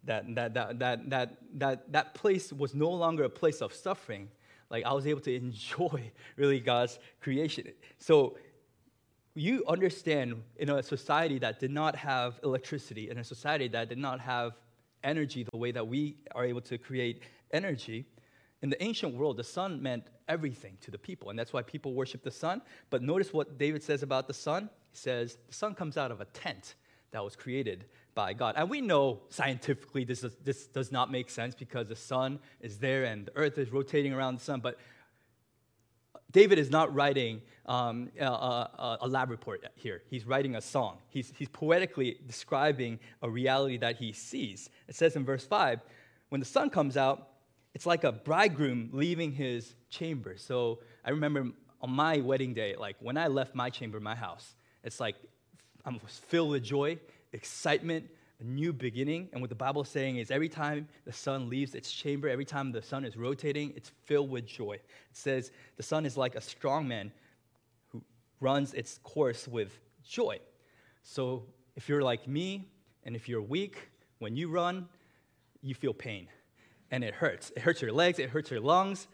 that, 0.04 0.34
that, 0.34 0.54
that, 0.54 0.78
that, 0.78 1.10
that, 1.10 1.36
that, 1.54 1.92
that 1.92 2.14
place 2.14 2.52
was 2.52 2.74
no 2.74 2.90
longer 2.90 3.24
a 3.24 3.30
place 3.30 3.60
of 3.60 3.72
suffering. 3.74 4.28
Like 4.70 4.84
I 4.84 4.92
was 4.92 5.06
able 5.06 5.20
to 5.22 5.34
enjoy 5.46 6.10
really 6.36 6.60
God's 6.60 6.98
creation. 7.20 7.68
So 7.98 8.36
you 9.34 9.64
understand 9.68 10.42
in 10.56 10.70
a 10.70 10.82
society 10.82 11.38
that 11.38 11.60
did 11.60 11.70
not 11.70 11.94
have 11.96 12.40
electricity, 12.42 13.10
in 13.10 13.18
a 13.18 13.24
society 13.24 13.68
that 13.68 13.88
did 13.88 13.98
not 13.98 14.20
have 14.20 14.52
energy 15.04 15.46
the 15.50 15.56
way 15.56 15.72
that 15.72 15.86
we 15.86 16.16
are 16.34 16.44
able 16.44 16.60
to 16.60 16.78
create 16.78 17.22
energy, 17.52 18.06
in 18.62 18.68
the 18.68 18.82
ancient 18.82 19.14
world, 19.14 19.38
the 19.38 19.44
sun 19.44 19.82
meant 19.82 20.04
everything 20.28 20.76
to 20.82 20.90
the 20.90 20.98
people, 20.98 21.30
and 21.30 21.38
that's 21.38 21.52
why 21.52 21.62
people 21.62 21.94
worship 21.94 22.22
the 22.22 22.30
sun. 22.30 22.60
But 22.90 23.02
notice 23.02 23.32
what 23.32 23.56
David 23.56 23.82
says 23.82 24.02
about 24.02 24.26
the 24.26 24.34
sun. 24.34 24.68
He 24.90 24.98
says, 24.98 25.38
The 25.48 25.54
sun 25.54 25.74
comes 25.74 25.96
out 25.96 26.10
of 26.10 26.20
a 26.20 26.26
tent 26.26 26.74
that 27.12 27.24
was 27.24 27.36
created 27.36 27.86
by 28.14 28.32
God. 28.32 28.54
And 28.56 28.68
we 28.68 28.80
know 28.80 29.20
scientifically 29.28 30.04
this, 30.04 30.24
is, 30.24 30.36
this 30.44 30.66
does 30.66 30.90
not 30.90 31.10
make 31.10 31.30
sense 31.30 31.54
because 31.54 31.88
the 31.88 31.96
sun 31.96 32.38
is 32.60 32.78
there 32.78 33.04
and 33.04 33.26
the 33.26 33.36
earth 33.36 33.58
is 33.58 33.70
rotating 33.70 34.12
around 34.12 34.38
the 34.38 34.44
sun, 34.44 34.60
but 34.60 34.78
David 36.30 36.58
is 36.58 36.70
not 36.70 36.94
writing 36.94 37.42
um, 37.66 38.10
a, 38.18 38.24
a, 38.24 38.98
a, 39.02 39.08
lab 39.08 39.30
report 39.30 39.64
here. 39.74 40.02
He's 40.08 40.24
writing 40.24 40.54
a 40.54 40.60
song. 40.60 40.98
He's, 41.08 41.32
he's 41.36 41.48
poetically 41.48 42.18
describing 42.26 43.00
a 43.22 43.28
reality 43.28 43.78
that 43.78 43.96
he 43.96 44.12
sees. 44.12 44.70
It 44.88 44.94
says 44.94 45.16
in 45.16 45.24
verse 45.24 45.44
5 45.44 45.80
when 46.28 46.40
the 46.40 46.46
sun 46.46 46.70
comes 46.70 46.96
out, 46.96 47.28
it's 47.74 47.86
like 47.86 48.04
a 48.04 48.12
bridegroom 48.12 48.90
leaving 48.92 49.32
his 49.32 49.74
chamber. 49.88 50.36
So 50.36 50.78
I 51.04 51.10
remember 51.10 51.48
on 51.80 51.90
my 51.90 52.18
wedding 52.18 52.54
day, 52.54 52.76
like 52.76 52.96
when 53.00 53.16
I 53.16 53.26
left 53.26 53.54
my 53.54 53.70
chamber, 53.70 54.00
my 54.00 54.14
house, 54.14 54.54
it's 54.84 55.00
like 55.00 55.16
I'm 55.84 55.98
filled 55.98 56.50
with 56.50 56.62
joy 56.62 56.98
excitement, 57.32 58.06
a 58.40 58.44
new 58.44 58.72
beginning. 58.72 59.28
And 59.32 59.40
what 59.40 59.50
the 59.50 59.56
Bible 59.56 59.82
is 59.82 59.88
saying 59.88 60.16
is 60.16 60.30
every 60.30 60.48
time 60.48 60.88
the 61.04 61.12
sun 61.12 61.48
leaves 61.48 61.74
its 61.74 61.92
chamber, 61.92 62.28
every 62.28 62.44
time 62.44 62.72
the 62.72 62.82
sun 62.82 63.04
is 63.04 63.16
rotating, 63.16 63.72
it's 63.76 63.90
filled 64.04 64.30
with 64.30 64.46
joy. 64.46 64.72
It 64.72 64.84
says 65.12 65.52
the 65.76 65.82
sun 65.82 66.06
is 66.06 66.16
like 66.16 66.34
a 66.34 66.40
strong 66.40 66.88
man 66.88 67.12
who 67.88 68.02
runs 68.40 68.74
its 68.74 68.98
course 68.98 69.46
with 69.46 69.78
joy. 70.02 70.38
So 71.02 71.44
if 71.76 71.88
you're 71.88 72.02
like 72.02 72.26
me 72.26 72.68
and 73.04 73.14
if 73.14 73.28
you're 73.28 73.42
weak, 73.42 73.90
when 74.18 74.36
you 74.36 74.50
run, 74.50 74.88
you 75.62 75.74
feel 75.74 75.94
pain 75.94 76.28
and 76.90 77.04
it 77.04 77.14
hurts. 77.14 77.52
It 77.56 77.62
hurts 77.62 77.82
your 77.82 77.92
legs, 77.92 78.18
it 78.18 78.30
hurts 78.30 78.50
your 78.50 78.60
lungs. 78.60 79.06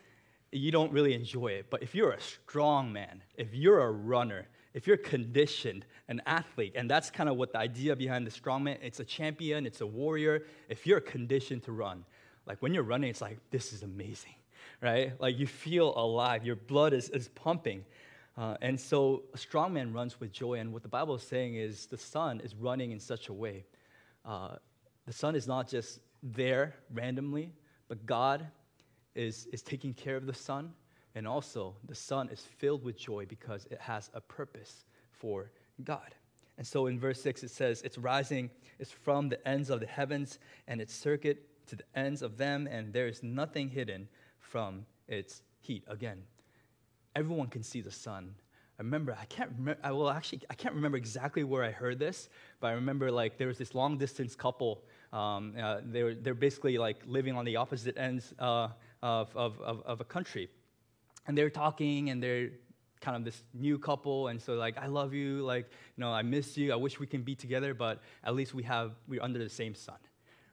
You 0.52 0.70
don't 0.70 0.92
really 0.92 1.12
enjoy 1.12 1.48
it. 1.48 1.66
But 1.70 1.82
if 1.82 1.94
you're 1.94 2.12
a 2.12 2.20
strong 2.20 2.92
man, 2.92 3.22
if 3.36 3.52
you're 3.52 3.80
a 3.80 3.90
runner, 3.90 4.46
if 4.76 4.86
you're 4.86 4.98
conditioned, 4.98 5.86
an 6.06 6.20
athlete, 6.26 6.74
and 6.76 6.88
that's 6.88 7.08
kind 7.08 7.30
of 7.30 7.38
what 7.38 7.50
the 7.50 7.58
idea 7.58 7.96
behind 7.96 8.26
the 8.26 8.30
strongman, 8.30 8.76
it's 8.82 9.00
a 9.00 9.06
champion, 9.06 9.64
it's 9.64 9.80
a 9.80 9.86
warrior. 9.86 10.44
If 10.68 10.86
you're 10.86 11.00
conditioned 11.00 11.62
to 11.62 11.72
run, 11.72 12.04
like 12.44 12.60
when 12.60 12.74
you're 12.74 12.82
running, 12.82 13.08
it's 13.08 13.22
like, 13.22 13.38
this 13.50 13.72
is 13.72 13.82
amazing, 13.82 14.34
right? 14.82 15.18
Like 15.18 15.38
you 15.38 15.46
feel 15.46 15.94
alive, 15.96 16.44
your 16.44 16.56
blood 16.56 16.92
is, 16.92 17.08
is 17.08 17.28
pumping. 17.28 17.86
Uh, 18.36 18.58
and 18.60 18.78
so 18.78 19.22
a 19.32 19.38
strongman 19.38 19.94
runs 19.94 20.20
with 20.20 20.30
joy. 20.30 20.58
And 20.58 20.74
what 20.74 20.82
the 20.82 20.90
Bible 20.90 21.14
is 21.14 21.22
saying 21.22 21.54
is 21.54 21.86
the 21.86 21.96
sun 21.96 22.42
is 22.44 22.54
running 22.54 22.90
in 22.90 23.00
such 23.00 23.30
a 23.30 23.32
way. 23.32 23.64
Uh, 24.26 24.56
the 25.06 25.12
sun 25.14 25.34
is 25.34 25.48
not 25.48 25.70
just 25.70 26.00
there 26.22 26.74
randomly, 26.92 27.50
but 27.88 28.04
God 28.04 28.46
is, 29.14 29.46
is 29.54 29.62
taking 29.62 29.94
care 29.94 30.16
of 30.16 30.26
the 30.26 30.34
sun 30.34 30.74
and 31.16 31.26
also, 31.26 31.74
the 31.88 31.94
sun 31.94 32.28
is 32.28 32.42
filled 32.42 32.84
with 32.84 32.98
joy 32.98 33.24
because 33.24 33.66
it 33.70 33.80
has 33.80 34.10
a 34.12 34.20
purpose 34.20 34.84
for 35.10 35.50
God. 35.82 36.14
And 36.58 36.66
so 36.66 36.88
in 36.88 37.00
verse 37.00 37.22
6, 37.22 37.42
it 37.42 37.50
says, 37.50 37.80
Its 37.80 37.96
rising 37.96 38.50
is 38.78 38.90
from 38.90 39.30
the 39.30 39.48
ends 39.48 39.70
of 39.70 39.80
the 39.80 39.86
heavens, 39.86 40.38
and 40.68 40.78
its 40.78 40.94
circuit 40.94 41.66
to 41.68 41.76
the 41.76 41.84
ends 41.94 42.20
of 42.20 42.36
them, 42.36 42.68
and 42.70 42.92
there 42.92 43.08
is 43.08 43.22
nothing 43.22 43.70
hidden 43.70 44.08
from 44.38 44.84
its 45.08 45.40
heat. 45.60 45.84
Again, 45.88 46.22
everyone 47.14 47.48
can 47.48 47.62
see 47.62 47.80
the 47.80 47.90
sun. 47.90 48.34
I 48.78 48.82
remember, 48.82 49.16
I 49.18 49.24
can't 49.24 49.52
remember, 49.56 49.80
I 49.82 49.92
will 49.92 50.10
actually, 50.10 50.42
I 50.50 50.54
can't 50.54 50.74
remember 50.74 50.98
exactly 50.98 51.44
where 51.44 51.64
I 51.64 51.70
heard 51.70 51.98
this, 51.98 52.28
but 52.60 52.66
I 52.66 52.72
remember 52.72 53.10
like 53.10 53.38
there 53.38 53.48
was 53.48 53.56
this 53.56 53.74
long 53.74 53.96
distance 53.96 54.36
couple. 54.36 54.84
Um, 55.14 55.54
uh, 55.58 55.78
they 55.82 56.02
were, 56.02 56.14
they're 56.14 56.34
basically 56.34 56.76
like 56.76 56.98
living 57.06 57.34
on 57.34 57.46
the 57.46 57.56
opposite 57.56 57.96
ends 57.96 58.34
uh, 58.38 58.68
of, 59.02 59.34
of, 59.34 59.58
of, 59.62 59.80
of 59.86 60.02
a 60.02 60.04
country. 60.04 60.50
And 61.26 61.36
they're 61.36 61.50
talking 61.50 62.10
and 62.10 62.22
they're 62.22 62.50
kind 63.00 63.16
of 63.16 63.24
this 63.24 63.42
new 63.54 63.78
couple. 63.78 64.28
And 64.28 64.40
so 64.40 64.54
like 64.54 64.78
i 64.78 64.86
love 64.86 65.12
you. 65.14 65.42
Like 65.42 65.66
you 65.96 66.00
know 66.00 66.10
i 66.10 66.22
miss 66.22 66.56
you. 66.56 66.72
I 66.72 66.76
wish 66.76 66.98
we 66.98 67.06
can 67.06 67.22
be 67.22 67.34
together 67.34 67.74
but 67.74 68.02
at 68.24 68.34
least 68.34 68.54
we 68.54 68.62
have 68.64 68.92
we're 69.08 69.22
under 69.22 69.38
the 69.38 69.50
same 69.50 69.74
sun. 69.74 69.96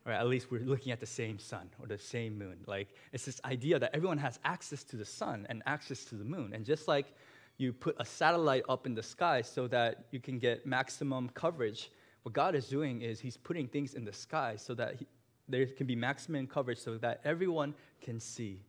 Or 0.05 0.11
at 0.11 0.27
least 0.27 0.51
we're 0.51 0.61
looking 0.61 0.91
at 0.91 0.99
the 0.99 1.05
same 1.05 1.39
sun 1.39 1.69
or 1.79 1.87
the 1.87 1.97
same 1.97 2.37
moon. 2.37 2.57
Like 2.67 2.89
it's 3.13 3.25
this 3.25 3.39
idea 3.45 3.79
that 3.79 3.91
everyone 3.93 4.17
has 4.17 4.39
access 4.43 4.83
to 4.85 4.97
the 4.97 5.05
sun 5.05 5.45
and 5.49 5.63
access 5.65 6.03
to 6.05 6.15
the 6.15 6.25
moon. 6.25 6.51
And 6.53 6.65
just 6.65 6.87
like 6.87 7.13
you 7.57 7.71
put 7.71 7.95
a 7.99 8.05
satellite 8.05 8.63
up 8.67 8.85
in 8.85 8.95
the 8.95 9.03
sky 9.03 9.41
so 9.41 9.67
that 9.67 10.05
you 10.11 10.19
can 10.19 10.39
get 10.39 10.65
maximum 10.65 11.29
coverage 11.29 11.91
what 12.23 12.33
god 12.33 12.55
is 12.55 12.67
doing 12.67 13.01
is 13.01 13.19
he's 13.19 13.37
putting 13.37 13.67
things 13.67 13.93
in 13.93 14.03
the 14.03 14.13
sky 14.13 14.55
so 14.55 14.73
that 14.73 14.95
he, 14.95 15.05
there 15.47 15.65
can 15.65 15.85
be 15.85 15.95
maximum 15.95 16.47
coverage 16.47 16.79
so 16.79 16.97
that 16.97 17.19
everyone 17.25 17.73
can 18.01 18.19
see 18.19 18.61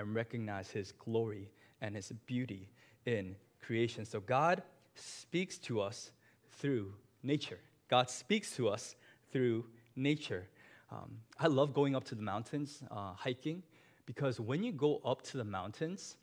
and 0.00 0.14
recognize 0.14 0.70
his 0.70 0.92
glory 0.92 1.50
and 1.80 1.94
his 1.94 2.12
beauty 2.26 2.68
in 3.06 3.36
creation. 3.60 4.04
So 4.04 4.20
God 4.20 4.62
speaks 4.94 5.58
to 5.58 5.80
us 5.80 6.10
through 6.58 6.92
nature. 7.22 7.58
God 7.88 8.10
speaks 8.10 8.56
to 8.56 8.68
us 8.68 8.96
through 9.30 9.66
nature. 9.96 10.48
Um, 10.90 11.18
I 11.38 11.46
love 11.46 11.72
going 11.72 11.94
up 11.94 12.04
to 12.04 12.14
the 12.14 12.22
mountains, 12.22 12.82
uh, 12.90 13.12
hiking, 13.12 13.62
because 14.06 14.40
when 14.40 14.62
you 14.62 14.72
go 14.72 15.00
up 15.04 15.22
to 15.22 15.36
the 15.36 15.44
mountains 15.44 16.16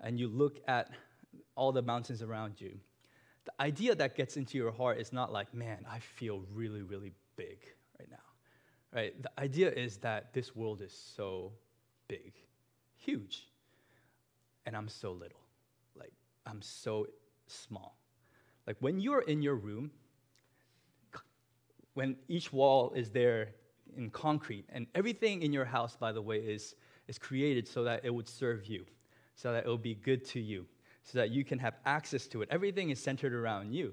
and 0.00 0.18
you 0.18 0.28
look 0.28 0.60
at 0.68 0.90
all 1.56 1.72
the 1.72 1.82
mountains 1.82 2.22
around 2.22 2.60
you, 2.60 2.78
the 3.46 3.52
idea 3.62 3.94
that 3.94 4.14
gets 4.14 4.36
into 4.36 4.58
your 4.58 4.70
heart 4.70 4.98
is 4.98 5.12
not 5.12 5.32
like, 5.32 5.52
man, 5.54 5.84
I 5.90 5.98
feel 5.98 6.44
really, 6.54 6.82
really 6.82 7.12
big 7.36 7.58
right 7.98 8.08
now. 8.10 8.16
Right? 8.94 9.22
The 9.22 9.30
idea 9.38 9.70
is 9.70 9.96
that 9.98 10.32
this 10.34 10.54
world 10.54 10.82
is 10.82 10.92
so 10.92 11.52
big, 12.08 12.32
huge, 13.00 13.48
and 14.66 14.76
I'm 14.76 14.88
so 14.88 15.12
little. 15.12 15.40
Like, 15.96 16.12
I'm 16.46 16.62
so 16.62 17.06
small. 17.46 17.96
Like 18.66 18.76
when 18.80 19.00
you're 19.00 19.22
in 19.22 19.42
your 19.42 19.56
room, 19.56 19.90
when 21.94 22.16
each 22.28 22.52
wall 22.52 22.92
is 22.94 23.10
there 23.10 23.48
in 23.96 24.10
concrete, 24.10 24.64
and 24.68 24.86
everything 24.94 25.42
in 25.42 25.52
your 25.52 25.64
house, 25.64 25.96
by 25.96 26.12
the 26.12 26.22
way, 26.22 26.38
is, 26.38 26.76
is 27.08 27.18
created 27.18 27.66
so 27.66 27.82
that 27.82 28.04
it 28.04 28.14
would 28.14 28.28
serve 28.28 28.66
you, 28.66 28.86
so 29.34 29.52
that 29.52 29.64
it 29.64 29.68
will 29.68 29.76
be 29.76 29.96
good 29.96 30.24
to 30.26 30.40
you, 30.40 30.66
so 31.02 31.18
that 31.18 31.30
you 31.30 31.44
can 31.44 31.58
have 31.58 31.74
access 31.86 32.28
to 32.28 32.42
it. 32.42 32.48
Everything 32.52 32.90
is 32.90 33.02
centered 33.02 33.34
around 33.34 33.72
you. 33.72 33.92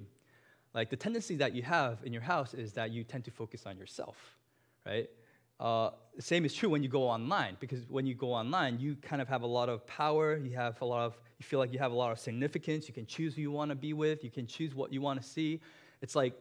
Like 0.76 0.92
the 0.92 0.96
tendency 0.96 1.36
that 1.38 1.56
you 1.56 1.64
have 1.64 2.00
in 2.04 2.14
your 2.14 2.22
house 2.22 2.54
is 2.54 2.74
that 2.74 2.92
you 2.92 3.04
tend 3.04 3.26
to 3.26 3.32
focus 3.32 3.66
on 3.66 3.78
yourself, 3.78 4.38
right? 4.86 5.10
Uh, 5.60 5.90
the 6.16 6.22
same 6.22 6.46
is 6.46 6.54
true 6.54 6.70
when 6.70 6.84
you 6.84 6.90
go 6.90 7.04
online, 7.04 7.58
because 7.60 7.82
when 7.90 8.06
you 8.06 8.16
go 8.16 8.34
online, 8.34 8.80
you 8.80 8.96
kind 8.96 9.22
of 9.22 9.28
have 9.28 9.44
a 9.44 9.48
lot 9.48 9.70
of 9.70 9.86
power, 9.88 10.38
you 10.38 10.56
have 10.56 10.82
a 10.82 10.86
lot 10.86 11.02
of, 11.02 11.18
you 11.40 11.46
feel 11.46 11.60
like 11.60 11.72
you 11.72 11.80
have 11.80 11.92
a 11.92 11.96
lot 11.96 12.12
of 12.12 12.20
significance, 12.20 12.88
you 12.88 12.94
can 12.94 13.06
choose 13.06 13.36
who 13.36 13.42
you 13.42 13.52
want 13.52 13.70
to 13.70 13.76
be 13.76 13.94
with, 13.94 14.24
you 14.24 14.32
can 14.32 14.48
choose 14.48 14.74
what 14.74 14.92
you 14.92 15.02
want 15.02 15.22
to 15.22 15.28
see. 15.28 15.62
It's 16.02 16.16
like 16.16 16.34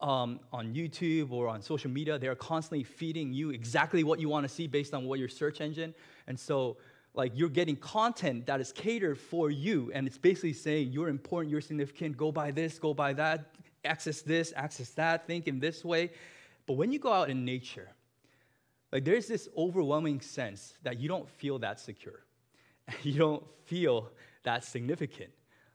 um, 0.00 0.40
on 0.52 0.74
YouTube 0.74 1.30
or 1.30 1.48
on 1.48 1.62
social 1.62 1.90
media, 1.90 2.18
they're 2.18 2.34
constantly 2.34 2.84
feeding 2.84 3.32
you 3.32 3.50
exactly 3.50 4.02
what 4.02 4.18
you 4.18 4.28
want 4.28 4.44
to 4.44 4.48
see 4.48 4.66
based 4.66 4.94
on 4.94 5.04
what 5.04 5.18
your 5.18 5.28
search 5.28 5.60
engine. 5.60 5.94
And 6.26 6.38
so, 6.38 6.76
like, 7.14 7.32
you're 7.34 7.48
getting 7.48 7.76
content 7.76 8.46
that 8.46 8.60
is 8.60 8.72
catered 8.72 9.18
for 9.18 9.50
you, 9.50 9.90
and 9.94 10.06
it's 10.06 10.18
basically 10.18 10.52
saying 10.52 10.92
you're 10.92 11.08
important, 11.08 11.50
you're 11.50 11.60
significant, 11.60 12.16
go 12.16 12.30
buy 12.30 12.52
this, 12.52 12.78
go 12.78 12.94
buy 12.94 13.12
that, 13.14 13.52
access 13.84 14.22
this, 14.22 14.52
access 14.56 14.90
that, 14.90 15.26
think 15.26 15.48
in 15.48 15.58
this 15.58 15.84
way. 15.84 16.10
But 16.66 16.74
when 16.74 16.92
you 16.92 17.00
go 17.00 17.12
out 17.12 17.28
in 17.28 17.44
nature, 17.44 17.88
like 18.92 19.04
there's 19.04 19.26
this 19.26 19.48
overwhelming 19.56 20.20
sense 20.20 20.74
that 20.82 20.98
you 20.98 21.08
don't 21.08 21.28
feel 21.28 21.58
that 21.60 21.80
secure. 21.80 22.20
You 23.04 23.18
don't 23.18 23.44
feel 23.66 24.10
that 24.42 24.64
significant. 24.64 25.30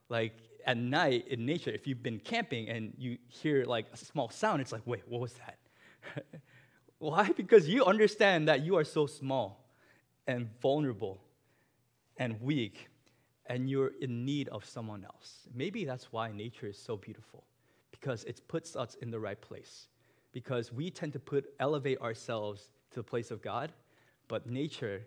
Like 0.10 0.34
at 0.66 0.76
night 0.78 1.28
in 1.30 1.46
nature, 1.46 1.70
if 1.70 1.88
you've 1.88 2.04
been 2.04 2.20
camping 2.20 2.68
and 2.68 2.94
you 2.98 3.18
hear 3.28 3.64
like 3.64 3.86
a 3.94 3.98
small 3.98 4.30
sound, 4.30 4.62
it's 4.62 4.74
like, 4.74 4.82
wait, 4.86 5.04
what 5.08 5.22
was 5.22 5.34
that? 5.34 5.58
Why? 6.98 7.30
Because 7.30 7.70
you 7.70 7.86
understand 7.86 8.50
that 8.50 8.66
you 8.66 8.76
are 8.76 8.84
so 8.84 9.06
small 9.06 9.66
and 10.28 10.50
vulnerable 10.62 11.22
and 12.18 12.42
weak 12.42 12.90
and 13.48 13.70
you're 13.70 13.92
in 14.02 14.26
need 14.26 14.50
of 14.50 14.66
someone 14.66 15.06
else. 15.06 15.48
Maybe 15.54 15.86
that's 15.86 16.12
why 16.12 16.32
nature 16.32 16.68
is 16.68 16.78
so 16.78 16.98
beautiful 16.98 17.44
because 17.92 18.24
it 18.24 18.42
puts 18.48 18.76
us 18.76 18.96
in 19.02 19.12
the 19.12 19.20
right 19.20 19.40
place. 19.40 19.88
Because 20.32 20.74
we 20.74 20.90
tend 20.90 21.14
to 21.14 21.20
put 21.20 21.46
elevate 21.60 22.02
ourselves 22.02 22.72
to 22.96 23.02
the 23.02 23.04
place 23.04 23.30
of 23.30 23.42
God, 23.42 23.72
but 24.28 24.50
nature 24.50 25.02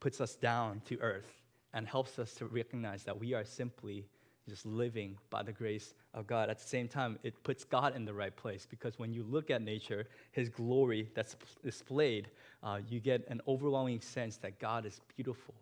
puts 0.00 0.20
us 0.20 0.36
down 0.36 0.80
to 0.86 0.98
earth 1.00 1.32
and 1.74 1.88
helps 1.88 2.18
us 2.18 2.34
to 2.34 2.46
recognize 2.46 3.02
that 3.04 3.18
we 3.18 3.34
are 3.34 3.44
simply 3.44 4.06
just 4.48 4.66
living 4.66 5.16
by 5.30 5.42
the 5.42 5.52
grace 5.52 5.94
of 6.14 6.26
God. 6.26 6.50
At 6.50 6.58
the 6.58 6.68
same 6.68 6.88
time, 6.88 7.18
it 7.22 7.42
puts 7.42 7.64
God 7.64 7.96
in 7.96 8.04
the 8.04 8.12
right 8.12 8.36
place 8.36 8.66
because 8.68 8.98
when 8.98 9.12
you 9.12 9.22
look 9.22 9.50
at 9.50 9.62
nature, 9.62 10.06
His 10.32 10.48
glory 10.48 11.08
that's 11.14 11.36
displayed, 11.64 12.28
uh, 12.62 12.80
you 12.88 13.00
get 13.00 13.26
an 13.28 13.40
overwhelming 13.48 14.00
sense 14.00 14.36
that 14.38 14.58
God 14.58 14.84
is 14.84 15.00
beautiful. 15.16 15.54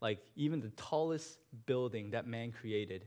Like 0.00 0.18
even 0.34 0.60
the 0.60 0.70
tallest 0.70 1.38
building 1.66 2.10
that 2.10 2.26
man 2.26 2.52
created, 2.52 3.06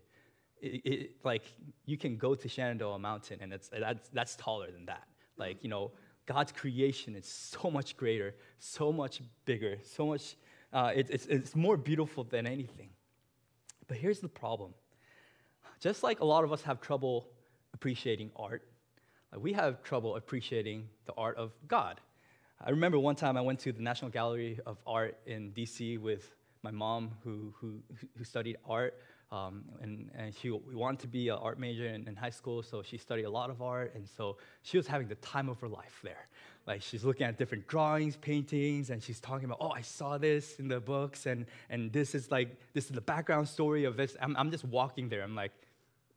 it, 0.61 0.81
it, 0.85 1.11
like 1.23 1.43
you 1.85 1.97
can 1.97 2.15
go 2.15 2.35
to 2.35 2.47
Shenandoah 2.47 2.99
Mountain 2.99 3.39
and 3.41 3.51
it's, 3.51 3.67
that's, 3.67 4.07
that's 4.09 4.35
taller 4.37 4.71
than 4.71 4.85
that. 4.85 5.03
Like, 5.37 5.57
you 5.61 5.69
know, 5.69 5.91
God's 6.25 6.51
creation 6.51 7.15
is 7.15 7.25
so 7.25 7.69
much 7.69 7.97
greater, 7.97 8.35
so 8.59 8.91
much 8.91 9.21
bigger, 9.45 9.77
so 9.83 10.07
much, 10.07 10.35
uh, 10.73 10.91
it, 10.95 11.07
it's, 11.09 11.25
it's 11.27 11.55
more 11.55 11.77
beautiful 11.77 12.23
than 12.23 12.47
anything. 12.47 12.89
But 13.87 13.97
here's 13.97 14.19
the 14.19 14.29
problem 14.29 14.73
just 15.79 16.03
like 16.03 16.19
a 16.19 16.25
lot 16.25 16.43
of 16.43 16.51
us 16.51 16.61
have 16.63 16.81
trouble 16.81 17.27
appreciating 17.73 18.31
art, 18.35 18.63
we 19.37 19.53
have 19.53 19.83
trouble 19.83 20.15
appreciating 20.15 20.87
the 21.05 21.13
art 21.17 21.37
of 21.37 21.51
God. 21.67 21.99
I 22.63 22.69
remember 22.69 22.97
one 22.97 23.15
time 23.15 23.37
I 23.37 23.41
went 23.41 23.59
to 23.59 23.73
the 23.73 23.81
National 23.81 24.09
Gallery 24.09 24.59
of 24.65 24.77
Art 24.87 25.17
in 25.25 25.51
DC 25.51 25.99
with 25.99 26.33
my 26.63 26.71
mom, 26.71 27.11
who, 27.23 27.53
who, 27.59 27.79
who 28.17 28.23
studied 28.23 28.57
art. 28.67 28.95
Um, 29.35 29.65
and, 29.81 30.09
and 30.17 30.33
she 30.33 30.49
wanted 30.49 31.01
to 31.01 31.07
be 31.07 31.27
an 31.27 31.35
art 31.35 31.59
major 31.59 31.87
in, 31.87 32.07
in, 32.07 32.15
high 32.15 32.29
school, 32.29 32.63
so 32.63 32.81
she 32.81 32.97
studied 32.97 33.25
a 33.25 33.29
lot 33.29 33.49
of 33.49 33.61
art, 33.61 33.93
and 33.93 34.07
so 34.07 34.37
she 34.61 34.77
was 34.77 34.87
having 34.87 35.07
the 35.09 35.15
time 35.15 35.49
of 35.49 35.59
her 35.59 35.67
life 35.67 35.99
there. 36.03 36.27
Like 36.65 36.81
she's 36.81 37.03
looking 37.03 37.27
at 37.27 37.37
different 37.37 37.67
drawings, 37.67 38.15
paintings, 38.15 38.91
and 38.91 39.03
she's 39.03 39.19
talking 39.19 39.45
about, 39.45 39.57
oh, 39.59 39.71
I 39.71 39.81
saw 39.81 40.17
this 40.17 40.57
in 40.57 40.69
the 40.69 40.79
books, 40.79 41.25
and, 41.25 41.45
and 41.69 41.91
this 41.91 42.15
is 42.15 42.31
like, 42.31 42.55
this 42.73 42.85
is 42.85 42.91
the 42.91 43.01
background 43.01 43.49
story 43.49 43.83
of 43.83 43.97
this. 43.97 44.15
I'm, 44.21 44.37
I'm 44.37 44.51
just 44.51 44.63
walking 44.63 45.09
there. 45.09 45.21
I'm 45.21 45.35
like, 45.35 45.51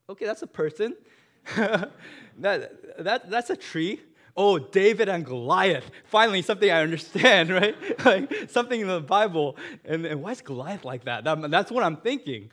okay, 0.09 0.25
that's 0.25 0.43
a 0.43 0.47
person. 0.47 0.95
that, 1.57 3.03
that, 3.03 3.31
that's 3.31 3.51
a 3.51 3.57
tree. 3.57 4.01
Oh, 4.37 4.61
David 4.61 5.09
and 5.09 5.25
Goliath. 5.27 5.91
Finally, 6.05 6.43
something 6.43 6.71
I 6.71 6.83
understand, 6.83 7.51
right? 7.61 7.75
like 8.05 8.49
something 8.49 8.81
in 8.81 8.87
the 8.87 9.01
Bible. 9.01 9.57
And, 9.85 10.07
and 10.07 10.23
why 10.23 10.31
is 10.31 10.41
Goliath 10.41 10.85
like 10.85 11.07
that? 11.07 11.25
that? 11.25 11.51
That's 11.51 11.73
what 11.73 11.83
I'm 11.83 11.97
thinking 11.97 12.51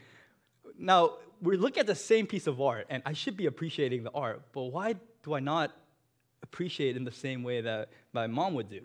now 0.78 1.18
we 1.42 1.58
look 1.58 1.78
at 1.78 1.88
the 1.88 1.96
same 1.96 2.28
piece 2.28 2.48
of 2.48 2.62
art, 2.62 2.88
and 2.90 3.04
I 3.06 3.14
should 3.14 3.38
be 3.38 3.46
appreciating 3.46 4.04
the 4.04 4.12
art, 4.12 4.42
but 4.54 4.64
why 4.64 4.96
do 5.24 5.34
I 5.34 5.40
not 5.40 5.76
appreciate 6.44 6.92
it 6.92 6.98
in 6.98 7.04
the 7.04 7.12
same 7.12 7.44
way 7.44 7.62
that 7.62 7.90
my 8.14 8.28
mom 8.28 8.54
would 8.54 8.70
do? 8.70 8.82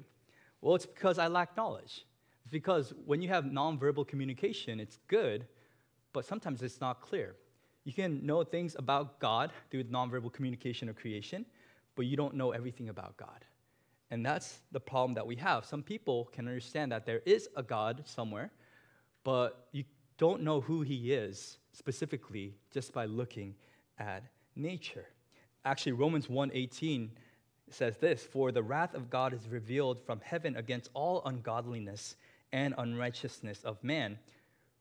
Well, 0.60 0.74
it's 0.74 0.86
because 0.86 1.18
I 1.18 1.28
lack 1.28 1.56
knowledge. 1.56 2.04
It's 2.44 2.52
because 2.52 2.92
when 3.06 3.22
you 3.22 3.28
have 3.28 3.44
nonverbal 3.44 4.06
communication, 4.06 4.80
it's 4.80 4.98
good, 5.08 5.46
but 6.12 6.24
sometimes 6.24 6.62
it's 6.62 6.80
not 6.80 7.00
clear. 7.00 7.36
You 7.84 7.92
can 7.92 8.24
know 8.24 8.44
things 8.44 8.76
about 8.78 9.20
God 9.20 9.52
through 9.70 9.84
nonverbal 9.84 10.32
communication 10.32 10.88
or 10.88 10.92
creation, 10.92 11.46
but 11.96 12.06
you 12.06 12.16
don't 12.16 12.34
know 12.34 12.50
everything 12.52 12.88
about 12.88 13.16
God. 13.16 13.44
And 14.10 14.26
that's 14.26 14.60
the 14.72 14.80
problem 14.80 15.14
that 15.14 15.26
we 15.26 15.36
have. 15.36 15.64
Some 15.64 15.82
people 15.82 16.28
can 16.32 16.48
understand 16.48 16.92
that 16.92 17.06
there 17.06 17.20
is 17.24 17.48
a 17.56 17.62
God 17.62 18.02
somewhere, 18.04 18.50
but 19.22 19.68
you 19.72 19.84
don't 20.20 20.42
know 20.42 20.60
who 20.60 20.82
he 20.82 21.14
is 21.14 21.56
specifically 21.72 22.54
just 22.70 22.92
by 22.92 23.06
looking 23.06 23.54
at 23.98 24.22
nature. 24.54 25.06
Actually, 25.64 25.92
Romans 25.92 26.28
1:18 26.28 27.10
says 27.70 27.96
this, 27.96 28.22
"For 28.22 28.52
the 28.52 28.62
wrath 28.62 28.94
of 28.94 29.08
God 29.08 29.32
is 29.32 29.48
revealed 29.48 29.98
from 29.98 30.20
heaven 30.20 30.56
against 30.56 30.90
all 30.92 31.22
ungodliness 31.24 32.16
and 32.52 32.74
unrighteousness 32.76 33.64
of 33.64 33.82
man, 33.82 34.18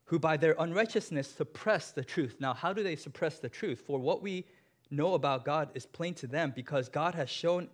who 0.04 0.18
by 0.18 0.36
their 0.36 0.54
unrighteousness 0.58 1.28
suppress 1.28 1.90
the 1.90 2.04
truth." 2.04 2.38
Now, 2.38 2.52
how 2.52 2.74
do 2.74 2.82
they 2.82 2.96
suppress 2.96 3.38
the 3.38 3.48
truth? 3.48 3.80
For 3.80 3.98
what 3.98 4.20
we 4.20 4.44
know 4.90 5.14
about 5.14 5.46
God 5.46 5.74
is 5.74 5.86
plain 5.86 6.12
to 6.16 6.26
them 6.26 6.52
because 6.54 6.90
God 6.90 7.14
has 7.14 7.30
shown 7.30 7.70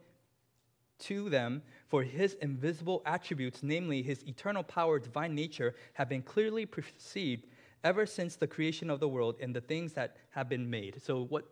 to 0.99 1.28
them 1.28 1.64
for 1.88 2.04
his 2.04 2.35
invisible 2.35 3.02
attributes, 3.04 3.64
namely 3.64 4.02
his 4.02 4.23
eternal 4.25 4.62
power, 4.62 5.00
divine 5.00 5.35
nature, 5.35 5.75
have 5.94 6.08
been 6.08 6.23
clearly 6.23 6.64
perceived 6.64 7.44
ever 7.87 8.05
since 8.05 8.35
the 8.35 8.49
creation 8.49 8.90
of 8.90 8.99
the 8.99 9.09
world 9.09 9.37
and 9.40 9.55
the 9.55 9.61
things 9.61 9.93
that 9.93 10.16
have 10.31 10.49
been 10.49 10.69
made. 10.69 11.00
So, 11.00 11.23
what 11.26 11.45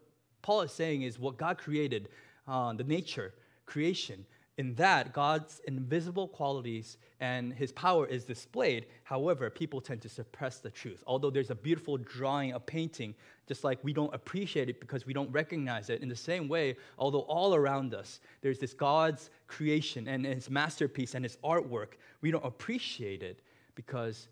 Paul 0.43 0.63
is 0.63 0.73
saying 0.73 1.03
is 1.03 1.19
what 1.19 1.37
God 1.37 1.59
created, 1.59 2.09
uh, 2.49 2.73
the 2.73 2.83
nature, 2.83 3.33
creation, 3.67 4.27
in 4.57 4.75
that, 4.75 5.13
God's 5.13 5.61
invisible 5.67 6.29
qualities 6.29 6.99
and 7.19 7.53
his 7.53 7.73
power 7.73 8.07
is 8.07 8.25
displayed. 8.25 8.87
However, 9.03 9.51
people 9.51 9.81
tend 9.81 10.01
to 10.03 10.09
suppress 10.09 10.59
the 10.59 10.71
truth. 10.71 11.03
Although 11.07 11.31
there's 11.31 11.51
a 11.51 11.57
beautiful 11.57 11.97
drawing, 11.97 12.53
a 12.53 12.61
painting, 12.61 13.15
just 13.49 13.65
like 13.65 13.79
we 13.83 13.93
don't 13.93 14.15
appreciate 14.15 14.69
it 14.69 14.81
because 14.81 15.07
we 15.07 15.13
don't 15.13 15.31
recognize 15.31 15.91
it. 15.91 16.03
In 16.03 16.09
the 16.09 16.17
same 16.17 16.49
way, 16.49 16.77
although 16.99 17.27
all 17.37 17.55
around 17.55 17.95
us, 17.95 18.21
there's 18.43 18.61
this 18.61 18.75
God's 18.75 19.31
creation 19.49 20.07
and 20.07 20.25
his 20.25 20.49
masterpiece 20.49 21.15
and 21.15 21.25
his 21.25 21.37
artwork, 21.43 21.95
we 22.21 22.31
don't 22.31 22.45
appreciate 22.45 23.23
it 23.23 23.41
because 23.75 24.29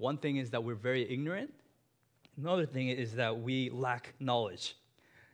one 0.00 0.16
thing 0.16 0.38
is 0.38 0.50
that 0.50 0.64
we're 0.64 0.74
very 0.74 1.10
ignorant, 1.10 1.52
another 2.36 2.66
thing 2.66 2.88
is 2.88 3.14
that 3.14 3.40
we 3.40 3.70
lack 3.70 4.14
knowledge. 4.18 4.76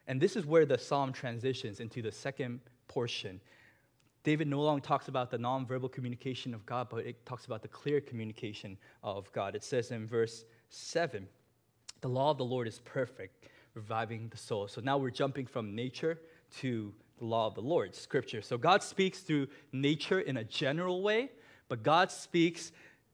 And 0.06 0.20
this 0.20 0.37
is 0.37 0.46
where 0.46 0.66
the 0.66 0.78
psalm 0.78 1.12
transitions 1.12 1.80
into 1.80 2.02
the 2.02 2.12
second 2.12 2.61
portion 2.88 3.40
David 4.26 4.49
no 4.49 4.61
longer 4.61 4.85
talks 4.85 5.06
about 5.06 5.30
the 5.30 5.38
nonverbal 5.38 5.92
communication 5.92 6.52
of 6.52 6.66
God, 6.66 6.88
but 6.90 7.06
it 7.06 7.25
talks 7.25 7.46
about 7.46 7.62
the 7.62 7.68
clear 7.68 8.00
communication 8.00 8.76
of 9.04 9.30
God. 9.30 9.54
It 9.54 9.62
says 9.62 9.92
in 9.92 10.04
verse 10.04 10.44
7 10.68 11.28
The 12.00 12.08
law 12.08 12.32
of 12.32 12.37
the 12.37 12.44
Lord 12.44 12.66
is 12.66 12.80
perfect, 12.80 13.46
reviving 13.75 14.28
the 14.28 14.37
soul. 14.37 14.66
So 14.66 14.80
now 14.80 14.99
we're 14.99 15.11
jumping 15.11 15.46
from 15.46 15.76
nature 15.76 16.18
to 16.58 16.92
the 17.18 17.25
law 17.25 17.46
of 17.46 17.54
the 17.54 17.61
Lord, 17.61 17.94
scripture. 17.94 18.42
So 18.42 18.58
God 18.58 18.82
speaks 18.82 19.20
through 19.20 19.46
nature 19.70 20.18
in 20.18 20.38
a 20.38 20.44
general 20.44 21.02
way, 21.02 21.30
but 21.68 21.85
God 21.85 22.11
speaks 22.11 22.73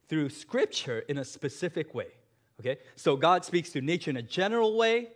through 0.09 0.29
scripture 0.29 1.01
in 1.09 1.19
a 1.19 1.25
specific 1.25 1.95
way. 1.95 2.09
Okay? 2.61 2.79
So 2.97 3.17
God 3.17 3.45
speaks 3.45 3.71
through 3.71 3.83
nature 3.83 4.11
in 4.11 4.17
a 4.17 4.23
general 4.23 4.77
way. 4.77 5.09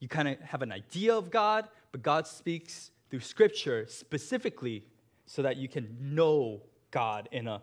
You 0.00 0.08
kind 0.08 0.28
of 0.28 0.40
have 0.40 0.62
an 0.62 0.72
idea 0.72 1.14
of 1.14 1.30
God, 1.30 1.68
but 1.92 2.02
God 2.02 2.26
speaks 2.26 2.90
through 3.10 3.20
scripture 3.20 3.86
specifically 3.88 4.84
so 5.26 5.42
that 5.42 5.56
you 5.56 5.68
can 5.68 5.96
know 6.00 6.62
God 6.90 7.28
in 7.32 7.46
a 7.46 7.62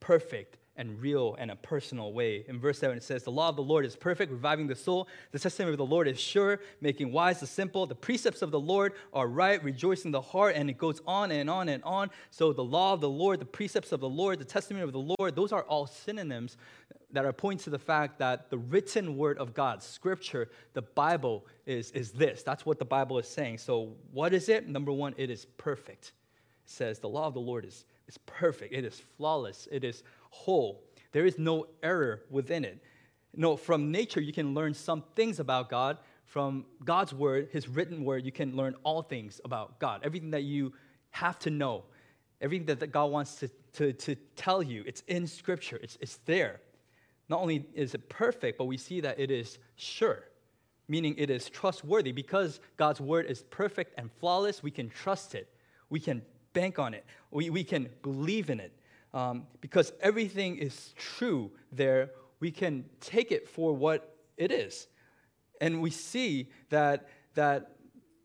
perfect 0.00 0.58
and 0.76 1.00
real 1.00 1.36
and 1.38 1.50
a 1.50 1.56
personal 1.56 2.12
way. 2.12 2.44
In 2.48 2.58
verse 2.58 2.78
7, 2.78 2.96
it 2.96 3.02
says, 3.02 3.24
The 3.24 3.30
law 3.30 3.48
of 3.48 3.56
the 3.56 3.62
Lord 3.62 3.84
is 3.84 3.94
perfect, 3.94 4.32
reviving 4.32 4.66
the 4.66 4.74
soul. 4.74 5.08
The 5.30 5.38
testimony 5.38 5.72
of 5.72 5.78
the 5.78 5.84
Lord 5.84 6.08
is 6.08 6.18
sure, 6.18 6.60
making 6.80 7.12
wise 7.12 7.40
the 7.40 7.46
simple. 7.46 7.86
The 7.86 7.94
precepts 7.94 8.42
of 8.42 8.50
the 8.50 8.60
Lord 8.60 8.94
are 9.12 9.28
right, 9.28 9.62
rejoicing 9.62 10.10
the 10.10 10.20
heart. 10.20 10.56
And 10.56 10.70
it 10.70 10.78
goes 10.78 11.00
on 11.06 11.30
and 11.30 11.50
on 11.50 11.68
and 11.68 11.82
on. 11.84 12.10
So, 12.30 12.52
the 12.52 12.64
law 12.64 12.94
of 12.94 13.00
the 13.00 13.08
Lord, 13.08 13.40
the 13.40 13.44
precepts 13.44 13.92
of 13.92 14.00
the 14.00 14.08
Lord, 14.08 14.38
the 14.38 14.44
testimony 14.44 14.84
of 14.84 14.92
the 14.92 15.14
Lord, 15.18 15.36
those 15.36 15.52
are 15.52 15.62
all 15.64 15.86
synonyms 15.86 16.56
that 17.12 17.26
are 17.26 17.32
pointing 17.32 17.62
to 17.64 17.70
the 17.70 17.78
fact 17.78 18.18
that 18.18 18.50
the 18.50 18.58
written 18.58 19.16
word 19.16 19.38
of 19.38 19.52
God, 19.52 19.82
scripture, 19.82 20.48
the 20.72 20.82
Bible, 20.82 21.46
is, 21.66 21.90
is 21.90 22.12
this. 22.12 22.42
That's 22.42 22.64
what 22.64 22.78
the 22.78 22.84
Bible 22.84 23.18
is 23.18 23.28
saying. 23.28 23.58
So, 23.58 23.92
what 24.12 24.32
is 24.32 24.48
it? 24.48 24.68
Number 24.68 24.92
one, 24.92 25.14
it 25.18 25.30
is 25.30 25.44
perfect 25.58 26.12
It 26.64 26.70
says 26.70 26.98
the 26.98 27.08
law 27.08 27.26
of 27.26 27.34
the 27.34 27.40
Lord 27.40 27.64
is, 27.66 27.84
is 28.08 28.18
perfect, 28.18 28.72
it 28.72 28.84
is 28.84 29.02
flawless, 29.16 29.68
it 29.70 29.84
is 29.84 30.02
whole. 30.32 30.82
There 31.12 31.26
is 31.26 31.38
no 31.38 31.66
error 31.82 32.22
within 32.30 32.64
it. 32.64 32.82
No, 33.34 33.56
from 33.56 33.92
nature, 33.92 34.20
you 34.20 34.32
can 34.32 34.54
learn 34.54 34.74
some 34.74 35.04
things 35.14 35.38
about 35.38 35.68
God. 35.68 35.98
From 36.24 36.64
God's 36.84 37.12
word, 37.12 37.48
his 37.52 37.68
written 37.68 38.04
word, 38.04 38.24
you 38.24 38.32
can 38.32 38.56
learn 38.56 38.74
all 38.82 39.02
things 39.02 39.40
about 39.44 39.78
God. 39.78 40.00
Everything 40.02 40.30
that 40.30 40.42
you 40.42 40.72
have 41.10 41.38
to 41.40 41.50
know, 41.50 41.84
everything 42.40 42.66
that, 42.66 42.80
that 42.80 42.92
God 42.92 43.06
wants 43.06 43.36
to, 43.36 43.48
to, 43.74 43.92
to 43.92 44.14
tell 44.36 44.62
you, 44.62 44.82
it's 44.86 45.02
in 45.06 45.26
Scripture, 45.26 45.78
it's, 45.82 45.98
it's 46.00 46.16
there. 46.24 46.60
Not 47.28 47.40
only 47.40 47.66
is 47.74 47.94
it 47.94 48.08
perfect, 48.08 48.56
but 48.56 48.64
we 48.64 48.78
see 48.78 49.00
that 49.02 49.20
it 49.20 49.30
is 49.30 49.58
sure, 49.76 50.24
meaning 50.88 51.14
it 51.18 51.28
is 51.28 51.50
trustworthy. 51.50 52.12
Because 52.12 52.60
God's 52.78 53.00
word 53.00 53.26
is 53.26 53.42
perfect 53.50 53.94
and 53.98 54.10
flawless, 54.18 54.62
we 54.62 54.70
can 54.70 54.88
trust 54.88 55.34
it. 55.34 55.48
We 55.90 56.00
can 56.00 56.22
bank 56.54 56.78
on 56.78 56.94
it. 56.94 57.04
We, 57.30 57.50
we 57.50 57.64
can 57.64 57.90
believe 58.02 58.48
in 58.48 58.60
it. 58.60 58.72
Um, 59.14 59.46
because 59.60 59.92
everything 60.00 60.56
is 60.56 60.94
true 60.96 61.50
there, 61.70 62.10
we 62.40 62.50
can 62.50 62.84
take 63.00 63.30
it 63.30 63.48
for 63.48 63.74
what 63.74 64.16
it 64.36 64.50
is. 64.50 64.86
And 65.60 65.82
we 65.82 65.90
see 65.90 66.50
that, 66.70 67.08
that 67.34 67.72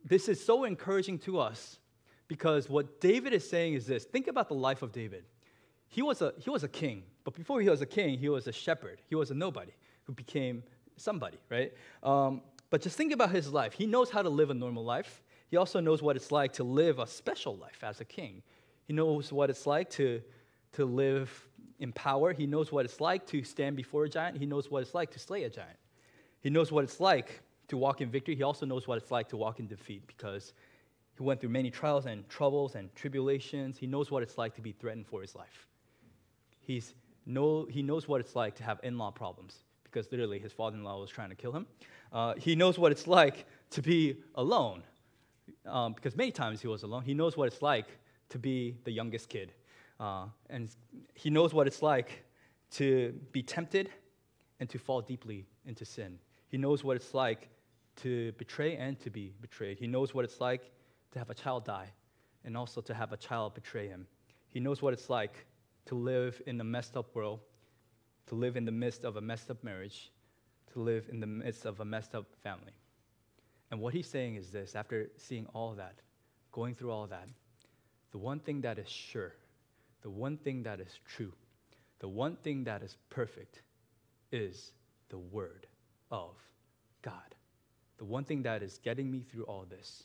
this 0.03 0.29
is 0.29 0.43
so 0.43 0.63
encouraging 0.63 1.19
to 1.19 1.39
us 1.39 1.79
because 2.27 2.69
what 2.69 2.99
David 2.99 3.33
is 3.33 3.47
saying 3.47 3.73
is 3.73 3.85
this 3.85 4.05
think 4.05 4.27
about 4.27 4.47
the 4.47 4.55
life 4.55 4.81
of 4.81 4.91
David. 4.91 5.25
He 5.89 6.01
was, 6.01 6.21
a, 6.21 6.33
he 6.39 6.49
was 6.49 6.63
a 6.63 6.67
king, 6.67 7.03
but 7.23 7.33
before 7.33 7.61
he 7.61 7.69
was 7.69 7.81
a 7.81 7.85
king, 7.85 8.17
he 8.17 8.29
was 8.29 8.47
a 8.47 8.51
shepherd. 8.51 9.01
He 9.07 9.15
was 9.15 9.31
a 9.31 9.33
nobody 9.33 9.71
who 10.03 10.13
became 10.13 10.63
somebody, 10.97 11.37
right? 11.49 11.73
Um, 12.03 12.41
but 12.69 12.81
just 12.81 12.97
think 12.97 13.13
about 13.13 13.31
his 13.31 13.51
life. 13.53 13.73
He 13.73 13.85
knows 13.85 14.09
how 14.09 14.21
to 14.21 14.29
live 14.29 14.49
a 14.49 14.53
normal 14.53 14.83
life. 14.83 15.21
He 15.49 15.57
also 15.57 15.79
knows 15.79 16.01
what 16.01 16.15
it's 16.15 16.31
like 16.31 16.53
to 16.53 16.63
live 16.63 16.99
a 16.99 17.07
special 17.07 17.55
life 17.55 17.83
as 17.83 18.01
a 18.01 18.05
king. 18.05 18.41
He 18.83 18.93
knows 18.93 19.31
what 19.31 19.49
it's 19.49 19.65
like 19.65 19.89
to, 19.91 20.21
to 20.77 20.85
live 20.85 21.29
in 21.79 21.91
power. 21.91 22.33
He 22.33 22.45
knows 22.45 22.71
what 22.71 22.85
it's 22.85 23.01
like 23.01 23.25
to 23.27 23.43
stand 23.43 23.75
before 23.75 24.05
a 24.05 24.09
giant. 24.09 24.37
He 24.37 24.45
knows 24.45 24.69
what 24.69 24.83
it's 24.83 24.93
like 24.93 25.09
to 25.11 25.19
slay 25.19 25.43
a 25.43 25.49
giant. 25.49 25.77
He 26.39 26.51
knows 26.51 26.71
what 26.71 26.83
it's 26.83 26.99
like 26.99 27.41
to 27.69 27.77
walk 27.77 28.01
in 28.01 28.09
victory. 28.09 28.35
He 28.35 28.43
also 28.43 28.65
knows 28.65 28.87
what 28.87 28.99
it's 28.99 29.09
like 29.09 29.27
to 29.29 29.37
walk 29.37 29.59
in 29.59 29.65
defeat 29.67 30.05
because 30.05 30.53
he 31.17 31.23
went 31.23 31.41
through 31.41 31.49
many 31.49 31.71
trials 31.71 32.05
and 32.05 32.29
troubles 32.29 32.75
and 32.75 32.93
tribulations. 32.93 33.75
He 33.75 33.87
knows 33.87 34.11
what 34.11 34.21
it's 34.21 34.37
like 34.37 34.53
to 34.53 34.61
be 34.61 34.71
threatened 34.71 35.07
for 35.07 35.21
his 35.21 35.33
life. 35.33 35.67
He's 36.59 36.93
know, 37.25 37.65
he 37.69 37.81
knows 37.81 38.07
what 38.07 38.21
it's 38.21 38.35
like 38.35 38.53
to 38.55 38.63
have 38.63 38.79
in 38.83 38.99
law 38.99 39.09
problems 39.09 39.63
because 39.83 40.11
literally 40.11 40.37
his 40.37 40.53
father 40.53 40.77
in 40.77 40.83
law 40.83 41.01
was 41.01 41.09
trying 41.09 41.29
to 41.29 41.35
kill 41.35 41.51
him. 41.51 41.65
Uh, 42.13 42.35
he 42.37 42.55
knows 42.55 42.77
what 42.77 42.91
it's 42.91 43.07
like 43.07 43.45
to 43.71 43.81
be 43.81 44.17
alone 44.35 44.83
um, 45.65 45.93
because 45.93 46.15
many 46.15 46.31
times 46.31 46.61
he 46.61 46.67
was 46.67 46.83
alone. 46.83 47.01
He 47.03 47.15
knows 47.15 47.35
what 47.35 47.47
it's 47.47 47.63
like 47.63 47.87
to 48.29 48.37
be 48.37 48.77
the 48.83 48.91
youngest 48.91 49.27
kid. 49.27 49.53
Uh, 49.99 50.25
and 50.49 50.69
he 51.13 51.29
knows 51.29 51.53
what 51.53 51.67
it's 51.67 51.81
like 51.81 52.23
to 52.71 53.13
be 53.31 53.41
tempted 53.41 53.89
and 54.59 54.69
to 54.69 54.77
fall 54.77 55.01
deeply 55.01 55.45
into 55.65 55.85
sin. 55.85 56.19
He 56.49 56.57
knows 56.57 56.83
what 56.83 56.95
it's 56.95 57.13
like 57.13 57.49
to 57.97 58.31
betray 58.33 58.75
and 58.77 58.99
to 58.99 59.09
be 59.09 59.33
betrayed. 59.41 59.79
He 59.79 59.87
knows 59.87 60.13
what 60.13 60.23
it's 60.23 60.39
like 60.39 60.71
to 61.11 61.19
have 61.19 61.29
a 61.29 61.33
child 61.33 61.65
die 61.65 61.91
and 62.45 62.55
also 62.55 62.81
to 62.81 62.93
have 62.93 63.11
a 63.11 63.17
child 63.17 63.55
betray 63.55 63.87
him. 63.87 64.07
He 64.49 64.59
knows 64.59 64.81
what 64.81 64.93
it's 64.93 65.09
like 65.09 65.45
to 65.85 65.95
live 65.95 66.41
in 66.45 66.59
a 66.61 66.63
messed 66.63 66.95
up 66.95 67.13
world, 67.15 67.39
to 68.27 68.35
live 68.35 68.55
in 68.55 68.65
the 68.65 68.71
midst 68.71 69.03
of 69.03 69.17
a 69.17 69.21
messed 69.21 69.49
up 69.49 69.63
marriage, 69.63 70.11
to 70.73 70.79
live 70.79 71.07
in 71.09 71.19
the 71.19 71.27
midst 71.27 71.65
of 71.65 71.79
a 71.79 71.85
messed 71.85 72.13
up 72.13 72.25
family. 72.43 72.73
And 73.71 73.79
what 73.79 73.93
he's 73.93 74.07
saying 74.07 74.35
is 74.35 74.49
this 74.49 74.75
after 74.75 75.09
seeing 75.17 75.45
all 75.53 75.73
that, 75.73 75.95
going 76.51 76.75
through 76.75 76.91
all 76.91 77.07
that, 77.07 77.27
the 78.11 78.17
one 78.17 78.39
thing 78.39 78.61
that 78.61 78.79
is 78.79 78.87
sure, 78.87 79.33
the 80.07 80.11
one 80.11 80.37
thing 80.37 80.63
that 80.63 80.79
is 80.79 81.01
true, 81.05 81.33
the 81.99 82.07
one 82.07 82.37
thing 82.37 82.63
that 82.63 82.81
is 82.81 82.95
perfect 83.09 83.61
is 84.31 84.71
the 85.09 85.17
Word 85.17 85.67
of 86.11 86.33
God. 87.01 87.35
The 87.97 88.05
one 88.05 88.23
thing 88.23 88.41
that 88.43 88.63
is 88.63 88.77
getting 88.77 89.11
me 89.11 89.25
through 89.29 89.43
all 89.43 89.65
this 89.69 90.03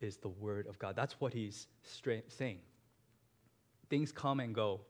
is 0.00 0.16
the 0.16 0.30
Word 0.30 0.66
of 0.66 0.78
God. 0.78 0.96
That's 0.96 1.20
what 1.20 1.34
he's 1.34 1.66
straight, 1.82 2.32
saying. 2.32 2.60
Things 3.90 4.10
come 4.10 4.40
and 4.40 4.54
go, 4.54 4.80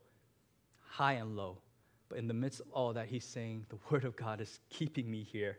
high 0.79 1.15
and 1.15 1.35
low. 1.35 1.57
But 2.07 2.17
in 2.17 2.29
the 2.29 2.33
midst 2.33 2.61
of 2.61 2.67
all 2.71 2.93
that, 2.93 3.07
he's 3.07 3.25
saying, 3.25 3.65
the 3.67 3.79
Word 3.91 4.05
of 4.05 4.15
God 4.15 4.39
is 4.39 4.61
keeping 4.69 5.11
me 5.11 5.23
here. 5.23 5.57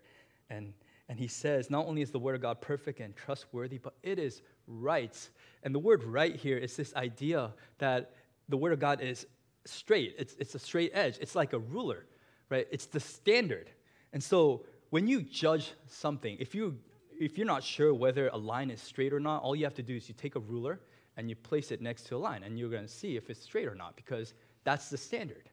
And 0.48 0.72
and 1.10 1.18
he 1.18 1.26
says, 1.26 1.70
not 1.70 1.86
only 1.86 2.02
is 2.02 2.10
the 2.10 2.18
word 2.18 2.34
of 2.34 2.42
God 2.42 2.60
perfect 2.60 3.00
and 3.00 3.16
trustworthy, 3.16 3.78
but 3.78 3.94
it 4.02 4.18
is 4.18 4.42
right. 4.66 5.16
And 5.62 5.74
the 5.74 5.78
word 5.78 6.04
right 6.04 6.36
here 6.36 6.58
is 6.58 6.76
this 6.76 6.94
idea 6.96 7.50
that 7.78 8.10
the 8.48 8.56
word 8.56 8.72
of 8.72 8.80
God 8.80 9.00
is 9.00 9.26
straight, 9.64 10.14
it's, 10.18 10.34
it's 10.38 10.54
a 10.54 10.58
straight 10.58 10.90
edge, 10.94 11.18
it's 11.20 11.34
like 11.34 11.52
a 11.52 11.58
ruler, 11.58 12.06
right? 12.50 12.66
It's 12.70 12.86
the 12.86 13.00
standard. 13.00 13.70
And 14.12 14.22
so 14.22 14.64
when 14.90 15.06
you 15.06 15.20
judge 15.22 15.72
something, 15.86 16.36
if, 16.40 16.54
you, 16.54 16.78
if 17.18 17.36
you're 17.36 17.46
not 17.46 17.62
sure 17.62 17.92
whether 17.92 18.28
a 18.28 18.36
line 18.36 18.70
is 18.70 18.80
straight 18.80 19.12
or 19.12 19.20
not, 19.20 19.42
all 19.42 19.54
you 19.54 19.64
have 19.64 19.74
to 19.74 19.82
do 19.82 19.96
is 19.96 20.08
you 20.08 20.14
take 20.16 20.36
a 20.36 20.40
ruler 20.40 20.80
and 21.16 21.28
you 21.28 21.36
place 21.36 21.72
it 21.72 21.82
next 21.82 22.04
to 22.04 22.16
a 22.16 22.16
line, 22.16 22.44
and 22.44 22.58
you're 22.58 22.70
going 22.70 22.86
to 22.86 22.88
see 22.88 23.16
if 23.16 23.28
it's 23.28 23.42
straight 23.42 23.66
or 23.66 23.74
not, 23.74 23.96
because 23.96 24.34
that's 24.62 24.88
the 24.88 24.96
standard. 24.96 25.50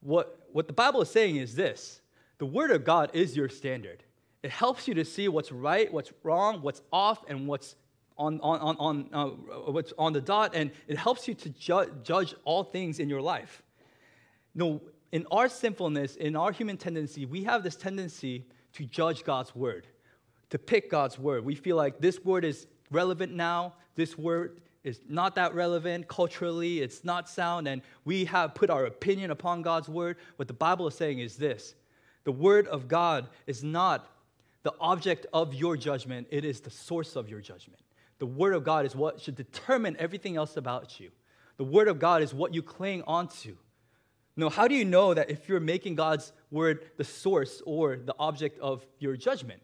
What, 0.00 0.48
what 0.52 0.66
the 0.66 0.72
Bible 0.72 1.00
is 1.00 1.10
saying 1.10 1.36
is 1.36 1.54
this 1.54 2.00
the 2.38 2.46
Word 2.46 2.70
of 2.70 2.84
God 2.84 3.10
is 3.14 3.36
your 3.36 3.48
standard. 3.48 4.02
It 4.42 4.50
helps 4.50 4.86
you 4.86 4.94
to 4.94 5.04
see 5.04 5.28
what's 5.28 5.50
right, 5.52 5.92
what's 5.92 6.12
wrong, 6.22 6.60
what's 6.60 6.82
off, 6.92 7.24
and 7.28 7.46
what's 7.46 7.76
on, 8.18 8.40
on, 8.40 8.76
on, 8.78 9.08
uh, 9.12 9.26
what's 9.70 9.92
on 9.98 10.12
the 10.12 10.20
dot, 10.20 10.54
and 10.54 10.70
it 10.88 10.96
helps 10.96 11.28
you 11.28 11.34
to 11.34 11.48
ju- 11.50 11.92
judge 12.02 12.34
all 12.44 12.64
things 12.64 12.98
in 12.98 13.08
your 13.08 13.20
life. 13.20 13.62
No, 14.54 14.80
in 15.12 15.26
our 15.30 15.48
sinfulness, 15.48 16.16
in 16.16 16.36
our 16.36 16.52
human 16.52 16.76
tendency, 16.76 17.26
we 17.26 17.44
have 17.44 17.62
this 17.62 17.76
tendency 17.76 18.46
to 18.72 18.84
judge 18.84 19.24
God's 19.24 19.54
word. 19.54 19.86
to 20.50 20.58
pick 20.58 20.90
God's 20.90 21.18
word. 21.18 21.44
We 21.44 21.54
feel 21.54 21.76
like 21.76 22.00
this 22.00 22.24
word 22.24 22.44
is 22.44 22.66
relevant 22.90 23.32
now, 23.34 23.74
this 23.96 24.16
word 24.16 24.60
is 24.84 25.00
not 25.08 25.34
that 25.34 25.54
relevant 25.54 26.06
culturally, 26.06 26.80
it's 26.80 27.02
not 27.04 27.28
sound, 27.28 27.66
and 27.66 27.82
we 28.04 28.24
have 28.26 28.54
put 28.54 28.70
our 28.70 28.86
opinion 28.86 29.32
upon 29.32 29.62
God's 29.62 29.88
word. 29.88 30.16
What 30.36 30.46
the 30.46 30.54
Bible 30.54 30.86
is 30.86 30.94
saying 30.94 31.18
is 31.18 31.36
this 31.36 31.74
the 32.24 32.32
word 32.32 32.68
of 32.68 32.86
God 32.86 33.28
is 33.46 33.64
not 33.64 34.08
the 34.62 34.72
object 34.80 35.26
of 35.32 35.54
your 35.54 35.76
judgment, 35.76 36.28
it 36.30 36.44
is 36.44 36.60
the 36.60 36.70
source 36.70 37.16
of 37.16 37.28
your 37.28 37.40
judgment. 37.40 37.80
The 38.18 38.26
word 38.26 38.54
of 38.54 38.64
God 38.64 38.86
is 38.86 38.96
what 38.96 39.20
should 39.20 39.36
determine 39.36 39.96
everything 39.98 40.36
else 40.36 40.56
about 40.56 40.98
you. 40.98 41.10
The 41.56 41.64
word 41.64 41.88
of 41.88 41.98
God 41.98 42.22
is 42.22 42.32
what 42.34 42.54
you 42.54 42.62
cling 42.62 43.02
onto. 43.06 43.56
No, 44.36 44.50
how 44.50 44.68
do 44.68 44.74
you 44.74 44.84
know 44.84 45.14
that 45.14 45.30
if 45.30 45.48
you're 45.48 45.60
making 45.60 45.94
God's 45.94 46.32
word 46.50 46.90
the 46.98 47.04
source 47.04 47.62
or 47.64 47.96
the 47.96 48.14
object 48.18 48.58
of 48.60 48.86
your 48.98 49.16
judgment? 49.16 49.60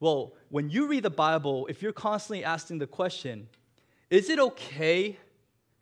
Well, 0.00 0.34
when 0.48 0.70
you 0.70 0.88
read 0.88 1.04
the 1.04 1.10
Bible, 1.10 1.66
if 1.68 1.82
you're 1.82 1.92
constantly 1.92 2.44
asking 2.44 2.78
the 2.78 2.86
question, 2.86 3.48
is 4.08 4.28
it 4.28 4.40
okay 4.40 5.18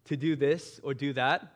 to 0.05 0.17
do 0.17 0.37
this 0.37 0.81
or 0.83 0.93
do 0.93 1.13
that? 1.15 1.55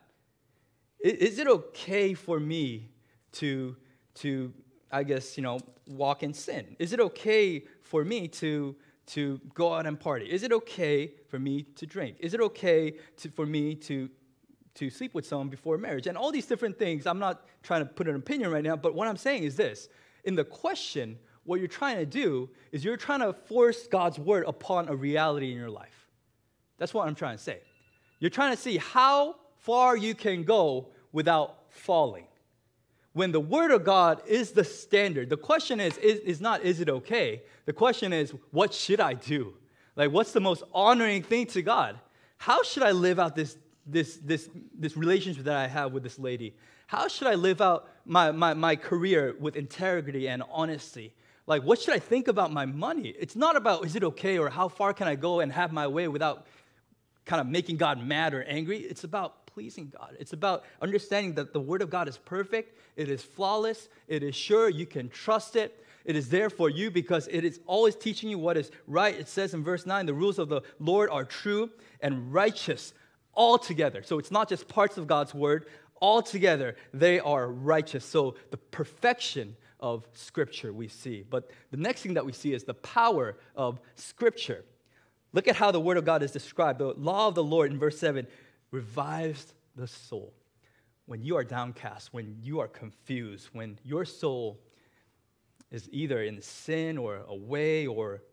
Is 0.99 1.37
it 1.37 1.47
okay 1.47 2.13
for 2.13 2.39
me 2.39 2.89
to, 3.33 3.75
to 4.15 4.53
I 4.91 5.03
guess, 5.03 5.37
you 5.37 5.43
know, 5.43 5.59
walk 5.87 6.23
in 6.23 6.33
sin? 6.33 6.75
Is 6.79 6.93
it 6.93 6.99
okay 6.99 7.65
for 7.81 8.05
me 8.05 8.27
to, 8.29 8.75
to 9.07 9.39
go 9.53 9.73
out 9.73 9.85
and 9.85 9.99
party? 9.99 10.25
Is 10.31 10.43
it 10.43 10.51
okay 10.51 11.11
for 11.27 11.39
me 11.39 11.63
to 11.75 11.85
drink? 11.85 12.17
Is 12.19 12.33
it 12.33 12.41
okay 12.41 12.95
to, 13.17 13.29
for 13.29 13.45
me 13.45 13.75
to, 13.75 14.09
to 14.75 14.89
sleep 14.89 15.13
with 15.13 15.25
someone 15.25 15.49
before 15.49 15.77
marriage? 15.77 16.07
And 16.07 16.17
all 16.17 16.31
these 16.31 16.45
different 16.45 16.79
things, 16.79 17.05
I'm 17.05 17.19
not 17.19 17.45
trying 17.63 17.81
to 17.81 17.85
put 17.85 18.07
an 18.07 18.15
opinion 18.15 18.51
right 18.51 18.63
now, 18.63 18.75
but 18.75 18.95
what 18.95 19.07
I'm 19.07 19.17
saying 19.17 19.43
is 19.43 19.55
this. 19.55 19.89
In 20.23 20.35
the 20.35 20.45
question, 20.45 21.17
what 21.43 21.59
you're 21.59 21.67
trying 21.67 21.97
to 21.97 22.05
do 22.05 22.49
is 22.71 22.85
you're 22.85 22.97
trying 22.97 23.19
to 23.19 23.33
force 23.33 23.87
God's 23.87 24.17
word 24.17 24.45
upon 24.47 24.87
a 24.87 24.95
reality 24.95 25.51
in 25.51 25.57
your 25.57 25.69
life. 25.69 26.07
That's 26.77 26.93
what 26.93 27.07
I'm 27.07 27.15
trying 27.15 27.37
to 27.37 27.43
say. 27.43 27.59
You're 28.19 28.29
trying 28.29 28.55
to 28.55 28.61
see 28.61 28.77
how 28.77 29.35
far 29.57 29.97
you 29.97 30.15
can 30.15 30.43
go 30.43 30.89
without 31.11 31.57
falling. 31.69 32.25
When 33.13 33.31
the 33.31 33.39
Word 33.39 33.71
of 33.71 33.83
God 33.83 34.21
is 34.27 34.51
the 34.51 34.63
standard, 34.63 35.29
the 35.29 35.37
question 35.37 35.79
is, 35.79 35.97
is, 35.99 36.19
is 36.19 36.41
not, 36.41 36.63
is 36.63 36.79
it 36.79 36.89
okay? 36.89 37.43
The 37.65 37.73
question 37.73 38.11
is, 38.11 38.33
what 38.51 38.73
should 38.73 38.99
I 38.99 39.13
do? 39.13 39.53
Like, 39.95 40.11
what's 40.11 40.31
the 40.31 40.41
most 40.41 40.63
honoring 40.73 41.21
thing 41.21 41.45
to 41.47 41.61
God? 41.61 41.99
How 42.37 42.63
should 42.63 42.83
I 42.83 42.91
live 42.91 43.19
out 43.19 43.35
this, 43.35 43.57
this, 43.85 44.17
this, 44.17 44.49
this 44.73 44.97
relationship 44.97 45.43
that 45.43 45.55
I 45.55 45.67
have 45.67 45.93
with 45.93 46.01
this 46.01 46.17
lady? 46.17 46.55
How 46.87 47.07
should 47.07 47.27
I 47.27 47.35
live 47.35 47.61
out 47.61 47.87
my, 48.05 48.31
my, 48.31 48.53
my 48.55 48.75
career 48.75 49.35
with 49.39 49.55
integrity 49.55 50.27
and 50.27 50.43
honesty? 50.51 51.13
Like, 51.45 51.63
what 51.63 51.79
should 51.79 51.93
I 51.93 51.99
think 51.99 52.27
about 52.27 52.51
my 52.51 52.65
money? 52.65 53.13
It's 53.19 53.35
not 53.35 53.55
about 53.55 53.85
is 53.85 53.95
it 53.95 54.03
okay 54.03 54.39
or 54.39 54.49
how 54.49 54.67
far 54.67 54.93
can 54.93 55.07
I 55.07 55.15
go 55.15 55.39
and 55.39 55.51
have 55.51 55.71
my 55.71 55.87
way 55.87 56.07
without 56.07 56.47
kind 57.25 57.39
of 57.39 57.47
making 57.47 57.77
God 57.77 58.05
mad 58.05 58.33
or 58.33 58.43
angry. 58.43 58.79
It's 58.79 59.03
about 59.03 59.42
pleasing 59.53 59.91
God. 59.97 60.15
It's 60.19 60.33
about 60.33 60.63
understanding 60.81 61.33
that 61.35 61.53
the 61.53 61.59
Word 61.59 61.81
of 61.81 61.89
God 61.89 62.07
is 62.07 62.17
perfect, 62.17 62.77
it 62.95 63.09
is 63.09 63.21
flawless, 63.21 63.89
it 64.07 64.23
is 64.23 64.35
sure, 64.35 64.69
you 64.69 64.85
can 64.85 65.09
trust 65.09 65.55
it. 65.55 65.79
It 66.05 66.17
is 66.17 66.29
there 66.29 66.49
for 66.49 66.69
you 66.69 66.91
because 66.91 67.29
it 67.31 67.45
is 67.45 67.61
always 67.65 67.95
teaching 67.95 68.29
you 68.29 68.37
what 68.37 68.57
is 68.57 68.71
right. 68.87 69.17
It 69.17 69.29
says 69.29 69.53
in 69.53 69.63
verse 69.63 69.85
9, 69.85 70.05
the 70.05 70.13
rules 70.13 70.37
of 70.37 70.49
the 70.49 70.61
Lord 70.79 71.09
are 71.09 71.23
true 71.23 71.69
and 72.01 72.33
righteous 72.33 72.93
altogether. 73.33 74.03
So 74.03 74.19
it's 74.19 74.31
not 74.31 74.49
just 74.49 74.67
parts 74.67 74.97
of 74.97 75.07
God's 75.07 75.33
word, 75.33 75.67
altogether 76.01 76.75
they 76.93 77.21
are 77.21 77.49
righteous. 77.49 78.03
So 78.03 78.35
the 78.51 78.57
perfection 78.57 79.55
of 79.79 80.05
Scripture 80.13 80.73
we 80.73 80.89
see. 80.89 81.23
But 81.29 81.51
the 81.71 81.77
next 81.77 82.01
thing 82.01 82.15
that 82.15 82.25
we 82.25 82.33
see 82.33 82.53
is 82.53 82.63
the 82.63 82.73
power 82.73 83.37
of 83.55 83.79
Scripture. 83.95 84.65
Look 85.31 85.47
at 85.47 85.55
how 85.55 85.71
the 85.71 85.79
word 85.79 85.97
of 85.97 86.05
God 86.05 86.21
is 86.21 86.31
described. 86.31 86.79
The 86.79 86.93
law 86.93 87.27
of 87.27 87.35
the 87.35 87.43
Lord 87.43 87.71
in 87.71 87.79
verse 87.79 87.97
7 87.97 88.27
revives 88.73 89.53
the 89.75 89.87
soul. 89.87 90.33
When 91.05 91.21
you 91.21 91.37
are 91.37 91.43
downcast, 91.43 92.11
when 92.11 92.35
you 92.41 92.59
are 92.59 92.67
confused, 92.67 93.49
when 93.53 93.77
your 93.83 94.03
soul 94.03 94.59
is 95.69 95.87
either 95.91 96.23
in 96.23 96.41
sin 96.41 96.97
or 96.97 97.17
away 97.27 97.85
or 97.85 98.23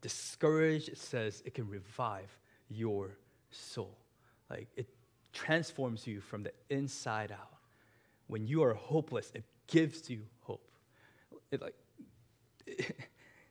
discouraged, 0.00 0.88
it 0.88 0.98
says 0.98 1.42
it 1.46 1.54
can 1.54 1.68
revive 1.68 2.36
your 2.68 3.16
soul. 3.50 3.96
Like 4.50 4.68
it 4.76 4.88
transforms 5.32 6.06
you 6.06 6.20
from 6.20 6.42
the 6.42 6.52
inside 6.68 7.30
out. 7.30 7.54
When 8.26 8.46
you 8.46 8.64
are 8.64 8.74
hopeless, 8.74 9.30
it 9.34 9.44
gives 9.68 10.10
you 10.10 10.22
hope. 10.40 10.66
It 11.52 11.62
like 11.62 11.76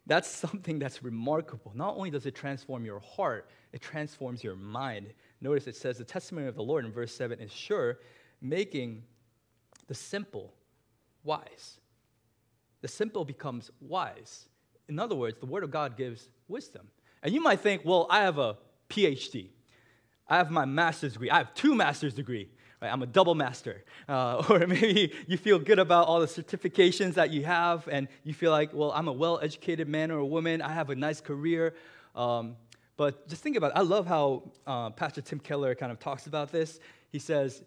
that's 0.05 0.29
something 0.29 0.79
that's 0.79 1.01
remarkable. 1.01 1.71
Not 1.73 1.95
only 1.95 2.09
does 2.09 2.25
it 2.25 2.35
transform 2.35 2.83
your 2.83 2.99
heart, 2.99 3.49
it 3.71 3.81
transforms 3.81 4.43
your 4.43 4.55
mind. 4.55 5.13
Notice 5.41 5.67
it 5.67 5.75
says 5.75 5.97
the 5.97 6.03
testimony 6.03 6.47
of 6.47 6.55
the 6.55 6.63
Lord 6.63 6.85
in 6.85 6.91
verse 6.91 7.13
7 7.13 7.39
is 7.39 7.51
sure, 7.51 7.99
making 8.41 9.03
the 9.87 9.93
simple 9.93 10.53
wise. 11.23 11.79
The 12.81 12.87
simple 12.87 13.25
becomes 13.25 13.71
wise. 13.81 14.47
In 14.87 14.99
other 14.99 15.15
words, 15.15 15.39
the 15.39 15.45
Word 15.45 15.63
of 15.63 15.71
God 15.71 15.97
gives 15.97 16.29
wisdom. 16.47 16.87
And 17.23 17.33
you 17.33 17.41
might 17.41 17.59
think, 17.59 17.81
well, 17.83 18.07
I 18.09 18.21
have 18.21 18.37
a 18.37 18.57
PhD. 18.89 19.49
I 20.27 20.37
have 20.37 20.51
my 20.51 20.65
master's 20.65 21.13
degree. 21.13 21.29
I 21.29 21.37
have 21.37 21.53
two 21.53 21.75
master's 21.75 22.13
degree 22.13 22.49
right? 22.81 22.91
I'm 22.91 23.01
a 23.01 23.07
double 23.07 23.35
master. 23.35 23.83
Uh, 24.07 24.43
or 24.49 24.67
maybe 24.67 25.13
you 25.27 25.37
feel 25.37 25.59
good 25.59 25.79
about 25.79 26.07
all 26.07 26.19
the 26.19 26.27
certifications 26.27 27.15
that 27.15 27.31
you 27.31 27.43
have, 27.45 27.87
and 27.91 28.07
you 28.23 28.33
feel 28.33 28.51
like, 28.51 28.73
well, 28.73 28.91
I'm 28.91 29.07
a 29.07 29.13
well 29.13 29.39
educated 29.41 29.87
man 29.87 30.11
or 30.11 30.19
a 30.19 30.25
woman, 30.25 30.61
I 30.61 30.71
have 30.71 30.89
a 30.89 30.95
nice 30.95 31.21
career. 31.21 31.73
Um, 32.15 32.55
but 32.97 33.27
just 33.27 33.41
think 33.41 33.57
about 33.57 33.71
it. 33.71 33.77
I 33.77 33.81
love 33.81 34.07
how 34.07 34.51
uh, 34.65 34.89
Pastor 34.91 35.21
Tim 35.21 35.39
Keller 35.39 35.75
kind 35.75 35.91
of 35.91 35.99
talks 35.99 36.27
about 36.27 36.51
this. 36.51 36.79
He 37.11 37.19
says, 37.19 37.63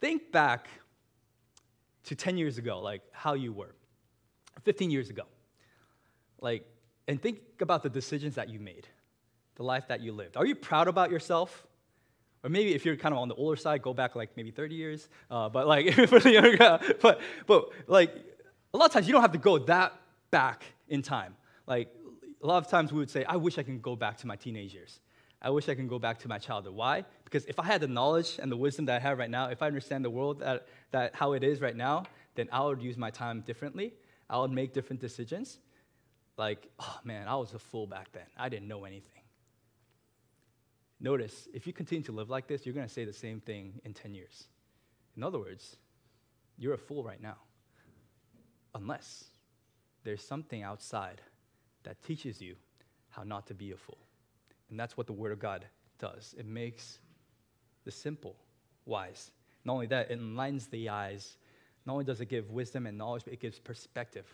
think 0.00 0.32
back 0.32 0.68
to 2.04 2.14
10 2.14 2.36
years 2.36 2.58
ago, 2.58 2.80
like 2.80 3.02
how 3.12 3.34
you 3.34 3.52
were, 3.52 3.74
15 4.64 4.90
years 4.90 5.10
ago. 5.10 5.24
Like, 6.40 6.66
and 7.08 7.20
think 7.20 7.40
about 7.60 7.82
the 7.82 7.90
decisions 7.90 8.34
that 8.36 8.48
you 8.48 8.58
made, 8.58 8.86
the 9.56 9.62
life 9.62 9.88
that 9.88 10.00
you 10.00 10.12
lived. 10.12 10.36
Are 10.36 10.46
you 10.46 10.54
proud 10.54 10.88
about 10.88 11.10
yourself? 11.10 11.66
Or 12.42 12.50
maybe 12.50 12.74
if 12.74 12.84
you're 12.84 12.96
kind 12.96 13.14
of 13.14 13.20
on 13.20 13.28
the 13.28 13.34
older 13.34 13.56
side, 13.56 13.80
go 13.80 13.94
back 13.94 14.14
like 14.14 14.36
maybe 14.36 14.50
30 14.50 14.74
years. 14.74 15.08
Uh, 15.30 15.48
but 15.48 15.66
like 15.66 15.96
but 17.00 17.20
but 17.46 17.68
like 17.86 18.14
a 18.72 18.76
lot 18.76 18.86
of 18.86 18.92
times 18.92 19.06
you 19.06 19.12
don't 19.12 19.22
have 19.22 19.32
to 19.32 19.38
go 19.38 19.58
that 19.58 19.94
back 20.30 20.64
in 20.88 21.00
time. 21.00 21.34
Like 21.66 21.88
a 22.44 22.46
lot 22.46 22.58
of 22.58 22.68
times 22.68 22.92
we 22.92 22.98
would 22.98 23.10
say, 23.10 23.24
I 23.24 23.36
wish 23.36 23.56
I 23.56 23.62
can 23.62 23.80
go 23.80 23.96
back 23.96 24.18
to 24.18 24.26
my 24.26 24.36
teenage 24.36 24.74
years. 24.74 25.00
I 25.40 25.48
wish 25.48 25.68
I 25.70 25.74
can 25.74 25.88
go 25.88 25.98
back 25.98 26.18
to 26.20 26.28
my 26.28 26.38
childhood. 26.38 26.74
Why? 26.74 27.04
Because 27.24 27.46
if 27.46 27.58
I 27.58 27.64
had 27.64 27.80
the 27.80 27.88
knowledge 27.88 28.38
and 28.40 28.52
the 28.52 28.56
wisdom 28.56 28.84
that 28.84 28.96
I 28.96 28.98
have 29.00 29.18
right 29.18 29.30
now, 29.30 29.48
if 29.48 29.62
I 29.62 29.66
understand 29.66 30.04
the 30.04 30.10
world 30.10 30.40
that, 30.40 30.66
that 30.90 31.14
how 31.14 31.32
it 31.32 31.42
is 31.42 31.62
right 31.62 31.74
now, 31.74 32.04
then 32.34 32.48
I 32.52 32.62
would 32.62 32.82
use 32.82 32.98
my 32.98 33.10
time 33.10 33.40
differently. 33.40 33.94
I 34.28 34.38
would 34.38 34.50
make 34.50 34.74
different 34.74 35.00
decisions. 35.00 35.58
Like, 36.36 36.68
oh 36.80 36.98
man, 37.02 37.28
I 37.28 37.36
was 37.36 37.54
a 37.54 37.58
fool 37.58 37.86
back 37.86 38.12
then. 38.12 38.26
I 38.36 38.50
didn't 38.50 38.68
know 38.68 38.84
anything. 38.84 39.22
Notice, 41.00 41.48
if 41.54 41.66
you 41.66 41.72
continue 41.72 42.04
to 42.04 42.12
live 42.12 42.28
like 42.28 42.46
this, 42.46 42.66
you're 42.66 42.74
going 42.74 42.86
to 42.86 42.92
say 42.92 43.06
the 43.06 43.12
same 43.12 43.40
thing 43.40 43.80
in 43.84 43.94
10 43.94 44.14
years. 44.14 44.44
In 45.16 45.22
other 45.22 45.38
words, 45.38 45.76
you're 46.58 46.74
a 46.74 46.78
fool 46.78 47.04
right 47.04 47.22
now. 47.22 47.36
Unless 48.74 49.24
there's 50.02 50.22
something 50.22 50.62
outside 50.62 51.22
that 51.84 52.02
teaches 52.02 52.40
you 52.40 52.56
how 53.10 53.22
not 53.22 53.46
to 53.46 53.54
be 53.54 53.70
a 53.72 53.76
fool. 53.76 53.98
And 54.70 54.78
that's 54.78 54.96
what 54.96 55.06
the 55.06 55.12
Word 55.12 55.32
of 55.32 55.38
God 55.38 55.64
does. 55.98 56.34
It 56.38 56.46
makes 56.46 56.98
the 57.84 57.90
simple 57.90 58.36
wise. 58.86 59.30
Not 59.64 59.74
only 59.74 59.86
that, 59.86 60.10
it 60.10 60.14
enlightens 60.14 60.66
the 60.66 60.88
eyes. 60.88 61.36
Not 61.86 61.92
only 61.94 62.04
does 62.04 62.20
it 62.20 62.26
give 62.26 62.50
wisdom 62.50 62.86
and 62.86 62.98
knowledge, 62.98 63.24
but 63.24 63.32
it 63.32 63.40
gives 63.40 63.58
perspective. 63.58 64.26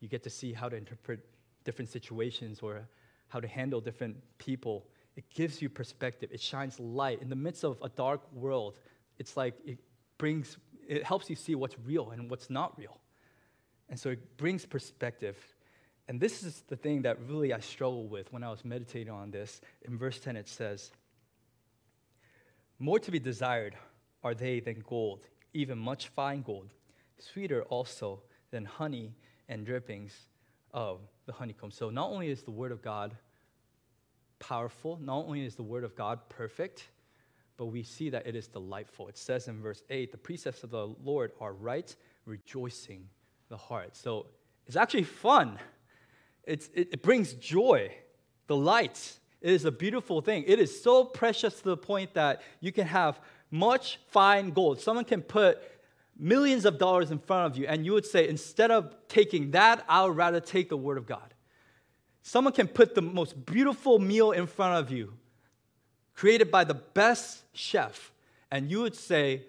You 0.00 0.08
get 0.08 0.22
to 0.24 0.30
see 0.30 0.52
how 0.52 0.68
to 0.68 0.76
interpret 0.76 1.20
different 1.64 1.90
situations 1.90 2.60
or 2.60 2.88
how 3.28 3.40
to 3.40 3.48
handle 3.48 3.80
different 3.80 4.16
people 4.38 4.86
it 5.16 5.30
gives 5.30 5.62
you 5.62 5.68
perspective. 5.68 6.30
It 6.32 6.40
shines 6.40 6.80
light. 6.80 7.22
In 7.22 7.28
the 7.28 7.36
midst 7.36 7.64
of 7.64 7.78
a 7.82 7.88
dark 7.88 8.20
world, 8.32 8.78
it's 9.18 9.36
like 9.36 9.54
it 9.64 9.78
brings, 10.18 10.56
it 10.86 11.04
helps 11.04 11.30
you 11.30 11.36
see 11.36 11.54
what's 11.54 11.76
real 11.84 12.10
and 12.10 12.28
what's 12.28 12.50
not 12.50 12.76
real. 12.78 12.98
And 13.88 13.98
so 13.98 14.10
it 14.10 14.36
brings 14.36 14.66
perspective. 14.66 15.36
And 16.08 16.20
this 16.20 16.42
is 16.42 16.62
the 16.68 16.76
thing 16.76 17.02
that 17.02 17.18
really 17.28 17.52
I 17.52 17.60
struggle 17.60 18.06
with 18.06 18.32
when 18.32 18.42
I 18.42 18.50
was 18.50 18.64
meditating 18.64 19.12
on 19.12 19.30
this. 19.30 19.60
In 19.82 19.96
verse 19.96 20.18
10, 20.18 20.36
it 20.36 20.48
says, 20.48 20.90
More 22.78 22.98
to 22.98 23.10
be 23.10 23.18
desired 23.18 23.74
are 24.22 24.34
they 24.34 24.60
than 24.60 24.84
gold, 24.86 25.26
even 25.54 25.78
much 25.78 26.08
fine 26.08 26.42
gold, 26.42 26.74
sweeter 27.18 27.62
also 27.64 28.22
than 28.50 28.64
honey 28.64 29.14
and 29.48 29.64
drippings 29.64 30.14
of 30.72 31.00
the 31.26 31.32
honeycomb. 31.32 31.70
So 31.70 31.90
not 31.90 32.10
only 32.10 32.28
is 32.28 32.42
the 32.42 32.50
word 32.50 32.72
of 32.72 32.82
God 32.82 33.16
powerful. 34.38 34.98
Not 35.00 35.24
only 35.26 35.44
is 35.44 35.54
the 35.56 35.62
word 35.62 35.84
of 35.84 35.94
God 35.96 36.20
perfect, 36.28 36.88
but 37.56 37.66
we 37.66 37.82
see 37.82 38.10
that 38.10 38.26
it 38.26 38.34
is 38.34 38.46
delightful. 38.46 39.08
It 39.08 39.16
says 39.16 39.48
in 39.48 39.60
verse 39.60 39.82
8, 39.90 40.12
the 40.12 40.18
precepts 40.18 40.64
of 40.64 40.70
the 40.70 40.88
Lord 41.02 41.32
are 41.40 41.52
right, 41.52 41.94
rejoicing 42.26 43.08
the 43.48 43.56
heart. 43.56 43.96
So 43.96 44.26
it's 44.66 44.76
actually 44.76 45.04
fun. 45.04 45.58
It's, 46.46 46.68
it, 46.74 46.88
it 46.92 47.02
brings 47.02 47.32
joy, 47.34 47.92
the 48.46 48.56
light. 48.56 49.18
It 49.40 49.52
is 49.52 49.64
a 49.64 49.72
beautiful 49.72 50.20
thing. 50.20 50.44
It 50.46 50.58
is 50.58 50.82
so 50.82 51.04
precious 51.04 51.58
to 51.58 51.64
the 51.64 51.76
point 51.76 52.14
that 52.14 52.42
you 52.60 52.72
can 52.72 52.86
have 52.86 53.20
much 53.50 53.98
fine 54.08 54.50
gold. 54.50 54.80
Someone 54.80 55.04
can 55.04 55.22
put 55.22 55.62
millions 56.18 56.64
of 56.64 56.78
dollars 56.78 57.10
in 57.10 57.18
front 57.18 57.52
of 57.52 57.58
you, 57.58 57.66
and 57.66 57.84
you 57.84 57.92
would 57.92 58.06
say, 58.06 58.28
instead 58.28 58.70
of 58.70 58.94
taking 59.08 59.50
that, 59.52 59.84
I 59.88 60.04
would 60.04 60.16
rather 60.16 60.40
take 60.40 60.68
the 60.68 60.76
Word 60.76 60.98
of 60.98 61.06
God. 61.06 61.34
Someone 62.22 62.54
can 62.54 62.68
put 62.68 62.94
the 62.94 63.02
most 63.02 63.44
beautiful 63.44 63.98
meal 63.98 64.32
in 64.32 64.46
front 64.46 64.82
of 64.82 64.90
you, 64.90 65.12
created 66.14 66.50
by 66.50 66.64
the 66.64 66.74
best 66.74 67.42
chef, 67.52 68.12
and 68.50 68.70
you 68.70 68.80
would 68.80 68.94
say, 68.94 69.42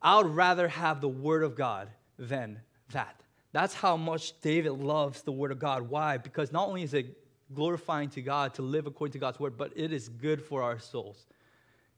I 0.00 0.16
would 0.16 0.34
rather 0.34 0.68
have 0.68 1.00
the 1.00 1.08
Word 1.08 1.42
of 1.42 1.54
God 1.54 1.88
than 2.18 2.60
that. 2.92 3.22
That's 3.52 3.74
how 3.74 3.96
much 3.96 4.38
David 4.40 4.72
loves 4.72 5.22
the 5.22 5.32
Word 5.32 5.52
of 5.52 5.58
God. 5.58 5.88
Why? 5.88 6.18
Because 6.18 6.52
not 6.52 6.68
only 6.68 6.82
is 6.82 6.94
it 6.94 7.16
glorifying 7.54 8.10
to 8.10 8.22
God 8.22 8.54
to 8.54 8.62
live 8.62 8.86
according 8.86 9.12
to 9.12 9.18
God's 9.18 9.40
Word, 9.40 9.56
but 9.56 9.72
it 9.74 9.92
is 9.92 10.08
good 10.08 10.42
for 10.42 10.62
our 10.62 10.78
souls. 10.78 11.26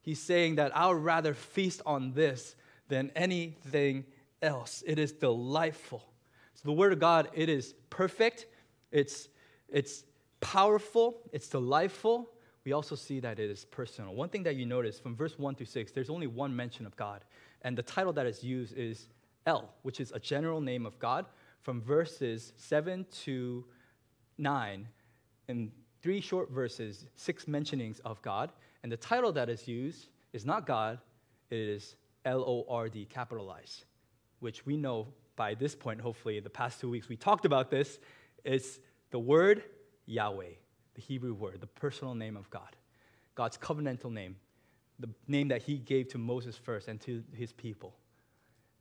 He's 0.01 0.21
saying 0.21 0.55
that 0.55 0.75
I 0.75 0.87
would 0.87 1.03
rather 1.03 1.33
feast 1.33 1.81
on 1.85 2.13
this 2.13 2.55
than 2.87 3.11
anything 3.15 4.05
else. 4.41 4.83
It 4.87 4.97
is 4.97 5.11
delightful. 5.11 6.03
So 6.55 6.61
the 6.65 6.71
Word 6.71 6.93
of 6.93 6.99
God, 6.99 7.29
it 7.33 7.49
is 7.49 7.73
perfect, 7.89 8.47
it's, 8.91 9.27
it's 9.69 10.03
powerful, 10.39 11.19
it's 11.31 11.47
delightful. 11.47 12.29
We 12.63 12.73
also 12.73 12.95
see 12.95 13.19
that 13.21 13.39
it 13.39 13.49
is 13.49 13.65
personal. 13.65 14.13
One 14.13 14.29
thing 14.29 14.43
that 14.43 14.55
you 14.55 14.65
notice 14.65 14.99
from 14.99 15.15
verse 15.15 15.37
1 15.37 15.55
through 15.55 15.65
6, 15.65 15.91
there's 15.91 16.09
only 16.09 16.27
one 16.27 16.55
mention 16.55 16.85
of 16.85 16.95
God. 16.95 17.23
And 17.63 17.77
the 17.77 17.83
title 17.83 18.13
that 18.13 18.25
is 18.25 18.43
used 18.43 18.77
is 18.77 19.07
El, 19.45 19.69
which 19.81 19.99
is 19.99 20.11
a 20.11 20.19
general 20.19 20.61
name 20.61 20.85
of 20.85 20.97
God. 20.99 21.25
From 21.61 21.81
verses 21.81 22.53
7 22.57 23.05
to 23.23 23.65
9, 24.37 24.87
in 25.47 25.71
three 26.01 26.21
short 26.21 26.49
verses, 26.49 27.05
six 27.15 27.45
mentionings 27.45 27.99
of 27.99 28.21
God. 28.21 28.51
And 28.83 28.91
the 28.91 28.97
title 28.97 29.31
that 29.33 29.49
is 29.49 29.67
used 29.67 30.09
is 30.33 30.45
not 30.45 30.65
God, 30.65 30.99
it 31.49 31.59
is 31.59 31.95
L 32.25 32.41
O 32.41 32.65
R 32.69 32.89
D, 32.89 33.05
capitalized, 33.05 33.85
which 34.39 34.65
we 34.65 34.77
know 34.77 35.07
by 35.35 35.53
this 35.55 35.75
point, 35.75 36.01
hopefully, 36.01 36.39
the 36.39 36.49
past 36.49 36.79
two 36.79 36.89
weeks 36.89 37.09
we 37.09 37.15
talked 37.15 37.45
about 37.45 37.69
this. 37.69 37.99
It's 38.43 38.79
the 39.11 39.19
word 39.19 39.63
Yahweh, 40.05 40.53
the 40.95 41.01
Hebrew 41.01 41.33
word, 41.33 41.61
the 41.61 41.67
personal 41.67 42.15
name 42.15 42.37
of 42.37 42.49
God, 42.49 42.75
God's 43.35 43.57
covenantal 43.57 44.11
name, 44.11 44.35
the 44.99 45.09
name 45.27 45.47
that 45.49 45.61
he 45.61 45.77
gave 45.77 46.09
to 46.09 46.17
Moses 46.17 46.55
first 46.57 46.87
and 46.87 46.99
to 47.01 47.23
his 47.33 47.53
people. 47.53 47.95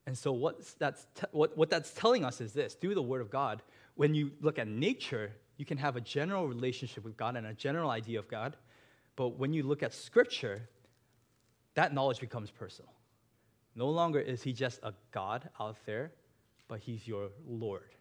And 0.07 0.17
so, 0.17 0.33
what's 0.33 0.75
that's 0.75 1.07
what, 1.31 1.57
what 1.57 1.71
that's 1.71 1.93
telling 1.93 2.25
us 2.25 2.41
is 2.41 2.53
this 2.53 2.75
through 2.75 2.95
the 2.95 3.03
Word 3.03 3.21
of 3.21 3.31
God, 3.31 3.63
when 3.95 4.15
you 4.15 4.33
look 4.41 4.59
at 4.59 4.67
nature, 4.67 5.33
you 5.57 5.65
can 5.65 5.79
have 5.79 5.97
a 5.97 6.01
general 6.01 6.49
relationship 6.49 7.05
with 7.05 7.17
God 7.17 7.37
and 7.37 7.47
a 7.47 7.55
general 7.55 7.91
idea 7.91 8.19
of 8.19 8.29
God. 8.29 8.57
But 9.17 9.39
when 9.39 9.53
you 9.53 9.63
look 9.63 9.83
at 9.83 9.93
Scripture, 9.93 10.69
that 11.75 11.93
knowledge 11.93 12.21
becomes 12.21 12.51
personal. 12.51 12.93
No 13.75 13.89
longer 13.91 14.21
is 14.21 14.43
He 14.43 14.53
just 14.53 14.81
a 14.83 14.95
God 15.13 15.49
out 15.61 15.77
there, 15.87 16.13
but 16.67 16.81
He's 16.81 17.07
your 17.07 17.29
Lord, 17.47 17.95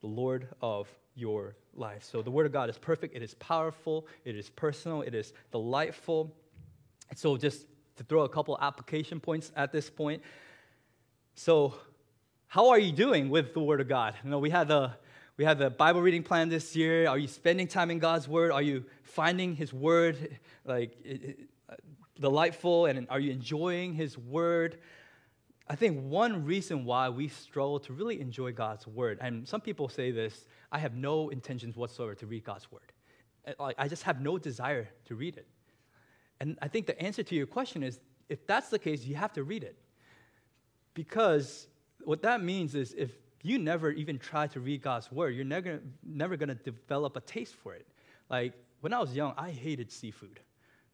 the 0.00 0.06
Lord 0.06 0.48
of 0.60 0.88
your 1.14 1.56
life. 1.74 2.04
So 2.04 2.22
the 2.22 2.30
Word 2.30 2.46
of 2.46 2.52
God 2.52 2.68
is 2.68 2.78
perfect, 2.78 3.16
it 3.16 3.22
is 3.22 3.34
powerful, 3.34 4.06
it 4.24 4.36
is 4.36 4.50
personal, 4.50 5.02
it 5.02 5.14
is 5.14 5.32
delightful. 5.52 6.34
So, 7.14 7.36
just 7.36 7.66
to 7.96 8.04
throw 8.04 8.22
a 8.22 8.28
couple 8.28 8.58
application 8.60 9.20
points 9.20 9.52
at 9.56 9.72
this 9.72 9.88
point, 9.88 10.22
so, 11.34 11.74
how 12.46 12.68
are 12.68 12.78
you 12.78 12.92
doing 12.92 13.28
with 13.28 13.54
the 13.54 13.60
Word 13.60 13.80
of 13.80 13.88
God? 13.88 14.14
You 14.22 14.30
know, 14.30 14.38
we 14.38 14.50
had 14.50 14.68
the 14.68 14.92
we 15.36 15.44
had 15.44 15.58
the 15.58 15.68
Bible 15.68 16.00
reading 16.00 16.22
plan 16.22 16.48
this 16.48 16.76
year. 16.76 17.08
Are 17.08 17.18
you 17.18 17.26
spending 17.26 17.66
time 17.66 17.90
in 17.90 17.98
God's 17.98 18.28
Word? 18.28 18.52
Are 18.52 18.62
you 18.62 18.84
finding 19.02 19.56
His 19.56 19.72
Word 19.72 20.38
like 20.64 20.96
it, 21.04 21.24
it, 21.24 21.40
uh, 21.68 21.74
delightful? 22.20 22.86
And 22.86 23.08
are 23.10 23.18
you 23.18 23.32
enjoying 23.32 23.94
His 23.94 24.16
Word? 24.16 24.78
I 25.68 25.74
think 25.74 26.04
one 26.04 26.44
reason 26.44 26.84
why 26.84 27.08
we 27.08 27.26
struggle 27.26 27.80
to 27.80 27.92
really 27.92 28.20
enjoy 28.20 28.52
God's 28.52 28.86
Word, 28.86 29.18
and 29.20 29.48
some 29.48 29.60
people 29.60 29.88
say 29.88 30.12
this, 30.12 30.46
I 30.70 30.78
have 30.78 30.94
no 30.94 31.30
intentions 31.30 31.76
whatsoever 31.76 32.14
to 32.16 32.26
read 32.26 32.44
God's 32.44 32.70
Word. 32.70 32.92
Uh, 33.58 33.72
I 33.76 33.88
just 33.88 34.04
have 34.04 34.20
no 34.20 34.38
desire 34.38 34.88
to 35.06 35.14
read 35.16 35.36
it. 35.36 35.48
And 36.38 36.58
I 36.62 36.68
think 36.68 36.86
the 36.86 37.00
answer 37.00 37.22
to 37.24 37.34
your 37.34 37.46
question 37.46 37.82
is 37.82 37.98
if 38.28 38.46
that's 38.46 38.68
the 38.68 38.78
case, 38.78 39.04
you 39.04 39.16
have 39.16 39.32
to 39.32 39.42
read 39.42 39.64
it. 39.64 39.76
Because 40.94 41.66
what 42.04 42.22
that 42.22 42.42
means 42.42 42.74
is 42.74 42.94
if 42.96 43.10
you 43.42 43.58
never 43.58 43.90
even 43.90 44.18
try 44.18 44.46
to 44.48 44.60
read 44.60 44.82
God's 44.82 45.12
word, 45.12 45.34
you're 45.34 45.44
never, 45.44 45.80
never 46.02 46.36
going 46.36 46.48
to 46.48 46.54
develop 46.54 47.16
a 47.16 47.20
taste 47.20 47.54
for 47.54 47.74
it. 47.74 47.86
Like 48.30 48.54
when 48.80 48.92
I 48.92 49.00
was 49.00 49.14
young, 49.14 49.34
I 49.36 49.50
hated 49.50 49.90
seafood 49.90 50.40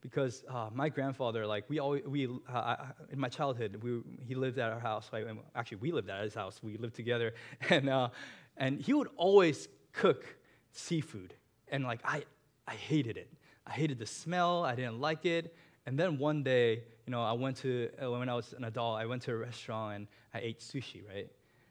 because 0.01 0.43
uh, 0.49 0.69
my 0.73 0.89
grandfather, 0.89 1.45
like 1.45 1.69
we 1.69 1.79
always, 1.79 2.03
we, 2.05 2.27
uh, 2.51 2.75
in 3.11 3.19
my 3.19 3.29
childhood, 3.29 3.79
we, 3.83 4.01
he 4.25 4.35
lived 4.35 4.57
at 4.57 4.71
our 4.71 4.79
house. 4.79 5.09
Like, 5.13 5.27
actually, 5.55 5.77
we 5.77 5.91
lived 5.91 6.09
at 6.09 6.23
his 6.23 6.33
house. 6.33 6.59
We 6.61 6.77
lived 6.77 6.95
together, 6.95 7.33
and 7.69 7.87
uh, 7.87 8.09
and 8.57 8.81
he 8.81 8.93
would 8.93 9.09
always 9.15 9.67
cook 9.93 10.25
seafood, 10.71 11.33
and 11.69 11.83
like 11.83 12.01
I, 12.03 12.23
I 12.67 12.73
hated 12.73 13.17
it. 13.17 13.31
I 13.65 13.71
hated 13.71 13.99
the 13.99 14.05
smell. 14.07 14.63
I 14.65 14.75
didn't 14.75 14.99
like 14.99 15.25
it. 15.25 15.55
And 15.85 15.97
then 15.97 16.17
one 16.17 16.43
day, 16.43 16.83
you 17.05 17.11
know, 17.11 17.23
I 17.23 17.33
went 17.33 17.57
to, 17.57 17.89
uh, 18.01 18.11
when 18.11 18.29
I 18.29 18.35
was 18.35 18.53
an 18.53 18.63
adult, 18.63 18.99
I 18.99 19.05
went 19.05 19.23
to 19.23 19.31
a 19.31 19.37
restaurant 19.37 19.95
and 19.95 20.07
I 20.33 20.39
ate 20.39 20.59
sushi, 20.59 21.01
right? 21.07 21.29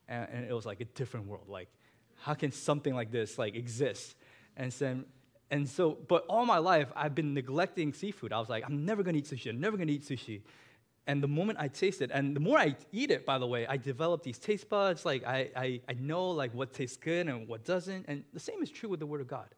And, 0.09 0.29
and 0.33 0.51
it 0.51 0.53
was 0.53 0.67
like 0.67 0.81
a 0.81 0.85
different 0.85 1.27
world. 1.27 1.49
Like, 1.49 1.69
how 2.17 2.35
can 2.35 2.51
something 2.51 2.95
like 2.95 3.11
this, 3.11 3.39
like, 3.39 3.55
exist? 3.55 4.17
And 4.57 4.73
so, 4.73 5.01
and 5.51 5.69
so, 5.69 5.97
but 6.09 6.25
all 6.29 6.45
my 6.45 6.59
life, 6.59 6.89
I've 6.95 7.15
been 7.15 7.35
neglecting 7.35 7.93
seafood. 7.93 8.33
I 8.33 8.39
was 8.39 8.49
like, 8.49 8.65
I'm 8.67 8.85
never 8.85 9.03
gonna 9.03 9.19
eat 9.19 9.27
sushi. 9.27 9.51
I'm 9.51 9.61
never 9.61 9.77
gonna 9.77 9.93
eat 9.93 10.03
sushi. 10.03 10.43
And 11.07 11.23
the 11.23 11.29
moment 11.29 11.59
I 11.61 11.69
taste 11.69 12.03
it, 12.03 12.11
and 12.13 12.37
the 12.37 12.41
more 12.41 12.59
I 12.59 12.77
eat 12.93 13.11
it, 13.11 13.27
by 13.27 13.39
the 13.39 13.47
way, 13.47 13.67
I 13.67 13.77
develop 13.77 14.23
these 14.23 14.39
taste 14.39 14.69
buds. 14.69 15.05
Like 15.05 15.27
I, 15.27 15.51
I, 15.57 15.81
I 15.89 15.95
know 15.95 16.31
like 16.31 16.55
what 16.55 16.73
tastes 16.73 16.97
good 16.97 17.27
and 17.27 17.49
what 17.49 17.65
doesn't. 17.65 18.07
And 18.07 18.23
the 18.33 18.41
same 18.41 18.63
is 18.63 18.71
true 18.71 18.89
with 18.89 19.01
the 19.01 19.07
Word 19.07 19.21
of 19.21 19.27
God. 19.27 19.49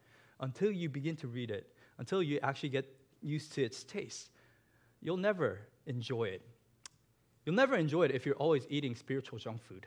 Until 0.40 0.70
you 0.70 0.88
begin 0.88 1.16
to 1.16 1.28
read 1.28 1.50
it, 1.50 1.70
until 1.98 2.22
you 2.22 2.38
actually 2.42 2.70
get 2.70 2.86
used 3.20 3.52
to 3.52 3.62
its 3.62 3.84
taste, 3.84 4.30
you'll 5.02 5.16
never 5.16 5.58
enjoy 5.86 6.24
it. 6.24 6.42
You'll 7.44 7.56
never 7.56 7.76
enjoy 7.76 8.04
it 8.04 8.12
if 8.12 8.24
you're 8.24 8.36
always 8.36 8.66
eating 8.70 8.94
spiritual 8.94 9.38
junk 9.38 9.62
food. 9.62 9.86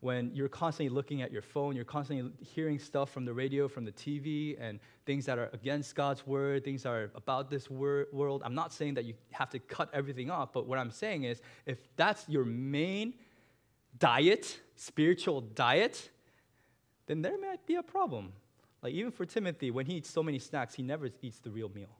When 0.00 0.34
you're 0.34 0.48
constantly 0.48 0.92
looking 0.94 1.20
at 1.20 1.30
your 1.30 1.42
phone, 1.42 1.76
you're 1.76 1.84
constantly 1.84 2.32
hearing 2.42 2.78
stuff 2.78 3.12
from 3.12 3.26
the 3.26 3.34
radio, 3.34 3.68
from 3.68 3.84
the 3.84 3.92
TV, 3.92 4.56
and 4.58 4.80
things 5.04 5.26
that 5.26 5.38
are 5.38 5.50
against 5.52 5.94
God's 5.94 6.26
word, 6.26 6.64
things 6.64 6.84
that 6.84 6.88
are 6.88 7.10
about 7.14 7.50
this 7.50 7.68
wor- 7.68 8.08
world. 8.10 8.42
I'm 8.44 8.54
not 8.54 8.72
saying 8.72 8.94
that 8.94 9.04
you 9.04 9.14
have 9.30 9.50
to 9.50 9.58
cut 9.58 9.90
everything 9.92 10.30
off, 10.30 10.54
but 10.54 10.66
what 10.66 10.78
I'm 10.78 10.90
saying 10.90 11.24
is 11.24 11.42
if 11.66 11.78
that's 11.96 12.26
your 12.28 12.46
main 12.46 13.12
diet, 13.98 14.58
spiritual 14.74 15.42
diet, 15.42 16.08
then 17.06 17.20
there 17.20 17.38
might 17.38 17.66
be 17.66 17.74
a 17.74 17.82
problem. 17.82 18.32
Like 18.82 18.94
even 18.94 19.12
for 19.12 19.26
Timothy, 19.26 19.70
when 19.70 19.84
he 19.84 19.96
eats 19.96 20.08
so 20.08 20.22
many 20.22 20.38
snacks, 20.38 20.74
he 20.74 20.82
never 20.82 21.10
eats 21.20 21.40
the 21.40 21.50
real 21.50 21.68
meal. 21.68 21.99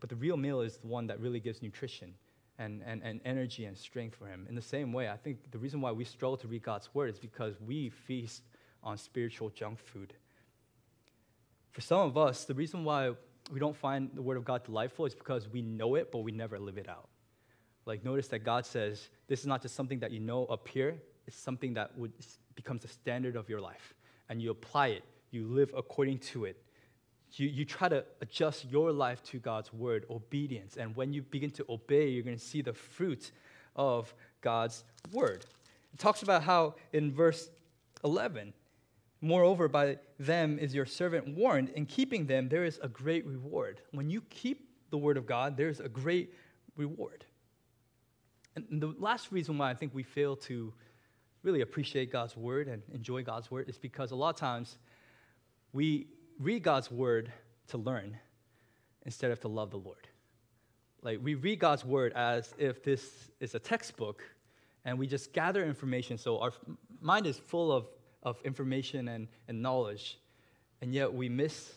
But 0.00 0.10
the 0.10 0.16
real 0.16 0.36
meal 0.36 0.60
is 0.60 0.76
the 0.76 0.86
one 0.86 1.06
that 1.06 1.20
really 1.20 1.40
gives 1.40 1.62
nutrition 1.62 2.14
and, 2.58 2.82
and, 2.86 3.02
and 3.02 3.20
energy 3.24 3.64
and 3.64 3.76
strength 3.76 4.16
for 4.16 4.26
him. 4.26 4.46
In 4.48 4.54
the 4.54 4.62
same 4.62 4.92
way, 4.92 5.08
I 5.08 5.16
think 5.16 5.50
the 5.50 5.58
reason 5.58 5.80
why 5.80 5.92
we 5.92 6.04
struggle 6.04 6.36
to 6.38 6.48
read 6.48 6.62
God's 6.62 6.88
word 6.94 7.10
is 7.10 7.18
because 7.18 7.60
we 7.60 7.90
feast 7.90 8.42
on 8.82 8.96
spiritual 8.98 9.50
junk 9.50 9.78
food. 9.78 10.14
For 11.72 11.80
some 11.80 12.00
of 12.00 12.16
us, 12.16 12.44
the 12.44 12.54
reason 12.54 12.84
why 12.84 13.12
we 13.52 13.60
don't 13.60 13.76
find 13.76 14.10
the 14.14 14.22
word 14.22 14.36
of 14.36 14.44
God 14.44 14.64
delightful 14.64 15.06
is 15.06 15.14
because 15.14 15.48
we 15.48 15.62
know 15.62 15.94
it, 15.94 16.10
but 16.10 16.18
we 16.18 16.32
never 16.32 16.58
live 16.58 16.78
it 16.78 16.88
out. 16.88 17.08
Like, 17.84 18.04
notice 18.04 18.28
that 18.28 18.40
God 18.40 18.66
says 18.66 19.08
this 19.28 19.40
is 19.40 19.46
not 19.46 19.62
just 19.62 19.74
something 19.74 20.00
that 20.00 20.10
you 20.10 20.20
know 20.20 20.46
up 20.46 20.66
here, 20.66 20.96
it's 21.26 21.36
something 21.36 21.74
that 21.74 21.96
would, 21.96 22.12
becomes 22.54 22.82
the 22.82 22.88
standard 22.88 23.36
of 23.36 23.48
your 23.48 23.60
life. 23.60 23.94
And 24.28 24.42
you 24.42 24.50
apply 24.50 24.88
it, 24.88 25.04
you 25.30 25.46
live 25.46 25.72
according 25.76 26.18
to 26.18 26.46
it, 26.46 26.60
you, 27.32 27.48
you 27.48 27.64
try 27.64 27.88
to 27.88 28.04
adjust 28.20 28.64
your 28.70 28.92
life 28.92 29.22
to 29.24 29.38
God's 29.38 29.72
word, 29.72 30.06
obedience. 30.10 30.76
And 30.76 30.94
when 30.96 31.12
you 31.12 31.22
begin 31.22 31.50
to 31.52 31.64
obey, 31.68 32.08
you're 32.08 32.22
going 32.22 32.38
to 32.38 32.44
see 32.44 32.62
the 32.62 32.72
fruit 32.72 33.32
of 33.74 34.14
God's 34.40 34.84
word. 35.12 35.44
It 35.92 35.98
talks 35.98 36.22
about 36.22 36.42
how 36.42 36.74
in 36.92 37.12
verse 37.12 37.50
11, 38.04 38.52
moreover, 39.20 39.68
by 39.68 39.98
them 40.18 40.58
is 40.58 40.74
your 40.74 40.86
servant 40.86 41.28
warned. 41.28 41.70
In 41.70 41.86
keeping 41.86 42.26
them, 42.26 42.48
there 42.48 42.64
is 42.64 42.78
a 42.82 42.88
great 42.88 43.26
reward. 43.26 43.80
When 43.92 44.08
you 44.10 44.20
keep 44.30 44.68
the 44.90 44.98
word 44.98 45.16
of 45.16 45.26
God, 45.26 45.56
there's 45.56 45.80
a 45.80 45.88
great 45.88 46.32
reward. 46.76 47.24
And 48.54 48.80
the 48.80 48.94
last 48.98 49.32
reason 49.32 49.58
why 49.58 49.70
I 49.70 49.74
think 49.74 49.94
we 49.94 50.02
fail 50.02 50.36
to 50.36 50.72
really 51.42 51.60
appreciate 51.60 52.10
God's 52.10 52.36
word 52.36 52.68
and 52.68 52.82
enjoy 52.92 53.22
God's 53.22 53.50
word 53.50 53.68
is 53.68 53.78
because 53.78 54.10
a 54.10 54.16
lot 54.16 54.30
of 54.30 54.36
times 54.36 54.78
we 55.72 56.06
read 56.38 56.62
God's 56.62 56.90
word 56.90 57.32
to 57.68 57.78
learn 57.78 58.16
instead 59.04 59.30
of 59.30 59.40
to 59.40 59.48
love 59.48 59.70
the 59.70 59.78
Lord. 59.78 60.08
Like 61.02 61.20
we 61.22 61.34
read 61.34 61.58
God's 61.58 61.84
word 61.84 62.12
as 62.14 62.54
if 62.58 62.82
this 62.82 63.30
is 63.40 63.54
a 63.54 63.58
textbook 63.58 64.22
and 64.84 64.98
we 64.98 65.06
just 65.06 65.32
gather 65.32 65.64
information. 65.64 66.18
So 66.18 66.38
our 66.38 66.52
mind 67.00 67.26
is 67.26 67.38
full 67.38 67.72
of, 67.72 67.86
of 68.22 68.40
information 68.44 69.08
and, 69.08 69.28
and 69.48 69.62
knowledge. 69.62 70.18
And 70.80 70.92
yet 70.94 71.12
we 71.12 71.28
miss 71.28 71.72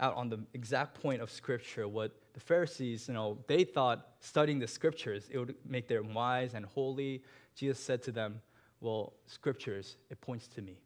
out 0.00 0.14
on 0.16 0.28
the 0.28 0.40
exact 0.54 1.00
point 1.00 1.20
of 1.20 1.30
Scripture. 1.30 1.86
What 1.86 2.12
the 2.32 2.40
Pharisees, 2.40 3.08
you 3.08 3.14
know, 3.14 3.38
they 3.46 3.64
thought 3.64 4.08
studying 4.20 4.58
the 4.58 4.66
Scriptures, 4.66 5.28
it 5.30 5.38
would 5.38 5.54
make 5.66 5.88
them 5.88 6.14
wise 6.14 6.54
and 6.54 6.64
holy. 6.64 7.22
Jesus 7.54 7.78
said 7.78 8.02
to 8.04 8.12
them, 8.12 8.40
Well, 8.80 9.12
Scriptures, 9.26 9.96
it 10.10 10.20
points 10.20 10.48
to 10.48 10.62
me. 10.62 10.78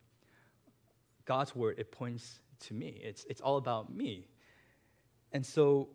God's 1.24 1.54
Word, 1.54 1.78
it 1.78 1.90
points 1.90 2.40
to 2.60 2.74
me. 2.74 3.00
It's, 3.02 3.24
it's 3.28 3.40
all 3.40 3.56
about 3.56 3.94
me. 3.94 4.28
And 5.32 5.44
so 5.44 5.88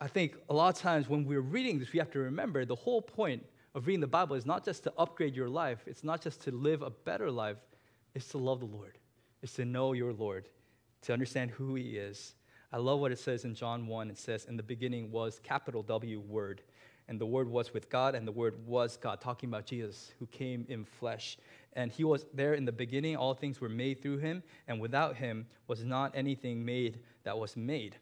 I 0.00 0.08
think 0.08 0.36
a 0.48 0.54
lot 0.54 0.74
of 0.74 0.80
times 0.80 1.08
when 1.08 1.24
we're 1.24 1.40
reading 1.40 1.78
this, 1.78 1.92
we 1.92 1.98
have 1.98 2.10
to 2.12 2.18
remember 2.18 2.64
the 2.64 2.74
whole 2.74 3.00
point 3.00 3.44
of 3.74 3.86
reading 3.86 4.00
the 4.00 4.06
Bible 4.06 4.36
is 4.36 4.46
not 4.46 4.64
just 4.64 4.84
to 4.84 4.92
upgrade 4.98 5.34
your 5.34 5.48
life, 5.48 5.84
it's 5.86 6.04
not 6.04 6.20
just 6.20 6.40
to 6.42 6.50
live 6.50 6.82
a 6.82 6.90
better 6.90 7.30
life, 7.30 7.56
it's 8.14 8.28
to 8.28 8.38
love 8.38 8.60
the 8.60 8.66
Lord, 8.66 8.98
it's 9.42 9.54
to 9.54 9.64
know 9.64 9.92
your 9.92 10.12
Lord, 10.12 10.48
to 11.02 11.12
understand 11.12 11.50
who 11.50 11.74
He 11.74 11.96
is. 11.96 12.34
I 12.72 12.78
love 12.78 12.98
what 12.98 13.12
it 13.12 13.18
says 13.18 13.44
in 13.44 13.54
John 13.54 13.86
1. 13.86 14.10
It 14.10 14.18
says, 14.18 14.46
In 14.46 14.56
the 14.56 14.62
beginning 14.62 15.10
was 15.10 15.38
capital 15.38 15.82
W 15.84 16.20
Word, 16.20 16.62
and 17.08 17.20
the 17.20 17.26
Word 17.26 17.48
was 17.48 17.74
with 17.74 17.90
God, 17.90 18.14
and 18.14 18.26
the 18.26 18.32
Word 18.32 18.66
was 18.66 18.96
God, 18.96 19.20
talking 19.20 19.48
about 19.48 19.66
Jesus 19.66 20.12
who 20.18 20.26
came 20.26 20.64
in 20.68 20.84
flesh. 20.84 21.36
And 21.74 21.90
He 21.90 22.04
was 22.04 22.26
there 22.32 22.54
in 22.54 22.64
the 22.64 22.72
beginning. 22.72 23.16
All 23.16 23.34
things 23.34 23.60
were 23.60 23.68
made 23.68 24.00
through 24.00 24.18
Him, 24.18 24.42
and 24.68 24.80
without 24.80 25.16
Him 25.16 25.46
was 25.66 25.84
not 25.84 26.12
anything 26.14 26.64
made 26.64 27.00
that 27.24 27.38
was 27.38 27.56
made. 27.56 27.96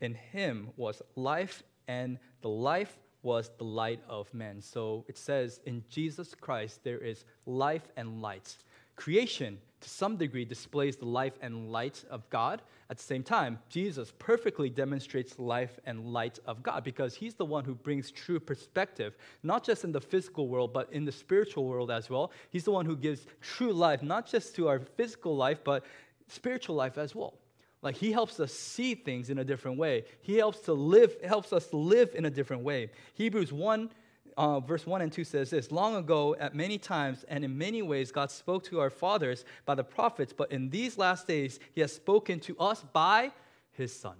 In 0.00 0.14
Him 0.14 0.70
was 0.76 1.02
life, 1.16 1.62
and 1.86 2.18
the 2.40 2.48
life 2.48 2.98
was 3.22 3.50
the 3.58 3.64
light 3.64 4.00
of 4.08 4.32
men. 4.32 4.60
So 4.60 5.04
it 5.08 5.18
says, 5.18 5.60
In 5.66 5.84
Jesus 5.88 6.34
Christ 6.34 6.84
there 6.84 6.98
is 6.98 7.24
life 7.46 7.88
and 7.96 8.22
light. 8.22 8.56
Creation, 8.98 9.58
to 9.80 9.88
some 9.88 10.16
degree, 10.16 10.44
displays 10.44 10.96
the 10.96 11.04
life 11.04 11.34
and 11.40 11.70
light 11.70 12.04
of 12.10 12.28
God. 12.30 12.62
At 12.90 12.96
the 12.96 13.02
same 13.04 13.22
time, 13.22 13.60
Jesus 13.68 14.12
perfectly 14.18 14.68
demonstrates 14.68 15.38
life 15.38 15.78
and 15.86 16.12
light 16.12 16.40
of 16.46 16.64
God 16.64 16.82
because 16.82 17.14
he's 17.14 17.34
the 17.34 17.44
one 17.44 17.64
who 17.64 17.76
brings 17.76 18.10
true 18.10 18.40
perspective, 18.40 19.16
not 19.44 19.62
just 19.62 19.84
in 19.84 19.92
the 19.92 20.00
physical 20.00 20.48
world, 20.48 20.72
but 20.72 20.92
in 20.92 21.04
the 21.04 21.12
spiritual 21.12 21.64
world 21.64 21.92
as 21.92 22.10
well. 22.10 22.32
He's 22.50 22.64
the 22.64 22.72
one 22.72 22.86
who 22.86 22.96
gives 22.96 23.24
true 23.40 23.72
life, 23.72 24.02
not 24.02 24.26
just 24.26 24.56
to 24.56 24.66
our 24.66 24.80
physical 24.80 25.36
life, 25.36 25.62
but 25.62 25.84
spiritual 26.26 26.74
life 26.74 26.98
as 26.98 27.14
well. 27.14 27.34
Like 27.82 27.96
he 27.96 28.10
helps 28.10 28.40
us 28.40 28.52
see 28.52 28.96
things 28.96 29.30
in 29.30 29.38
a 29.38 29.44
different 29.44 29.78
way. 29.78 30.06
He 30.22 30.38
helps 30.38 30.58
to 30.62 30.72
live, 30.72 31.14
helps 31.22 31.52
us 31.52 31.72
live 31.72 32.16
in 32.16 32.24
a 32.24 32.30
different 32.30 32.64
way. 32.64 32.90
Hebrews 33.14 33.52
1 33.52 33.90
uh, 34.38 34.60
verse 34.60 34.86
1 34.86 35.02
and 35.02 35.12
2 35.12 35.24
says 35.24 35.50
this 35.50 35.72
Long 35.72 35.96
ago, 35.96 36.36
at 36.38 36.54
many 36.54 36.78
times 36.78 37.24
and 37.28 37.44
in 37.44 37.58
many 37.58 37.82
ways, 37.82 38.12
God 38.12 38.30
spoke 38.30 38.62
to 38.64 38.78
our 38.78 38.88
fathers 38.88 39.44
by 39.66 39.74
the 39.74 39.82
prophets, 39.82 40.32
but 40.32 40.52
in 40.52 40.70
these 40.70 40.96
last 40.96 41.26
days, 41.26 41.58
He 41.72 41.80
has 41.80 41.92
spoken 41.92 42.38
to 42.40 42.56
us 42.58 42.84
by 42.92 43.32
His 43.72 43.94
Son. 43.94 44.16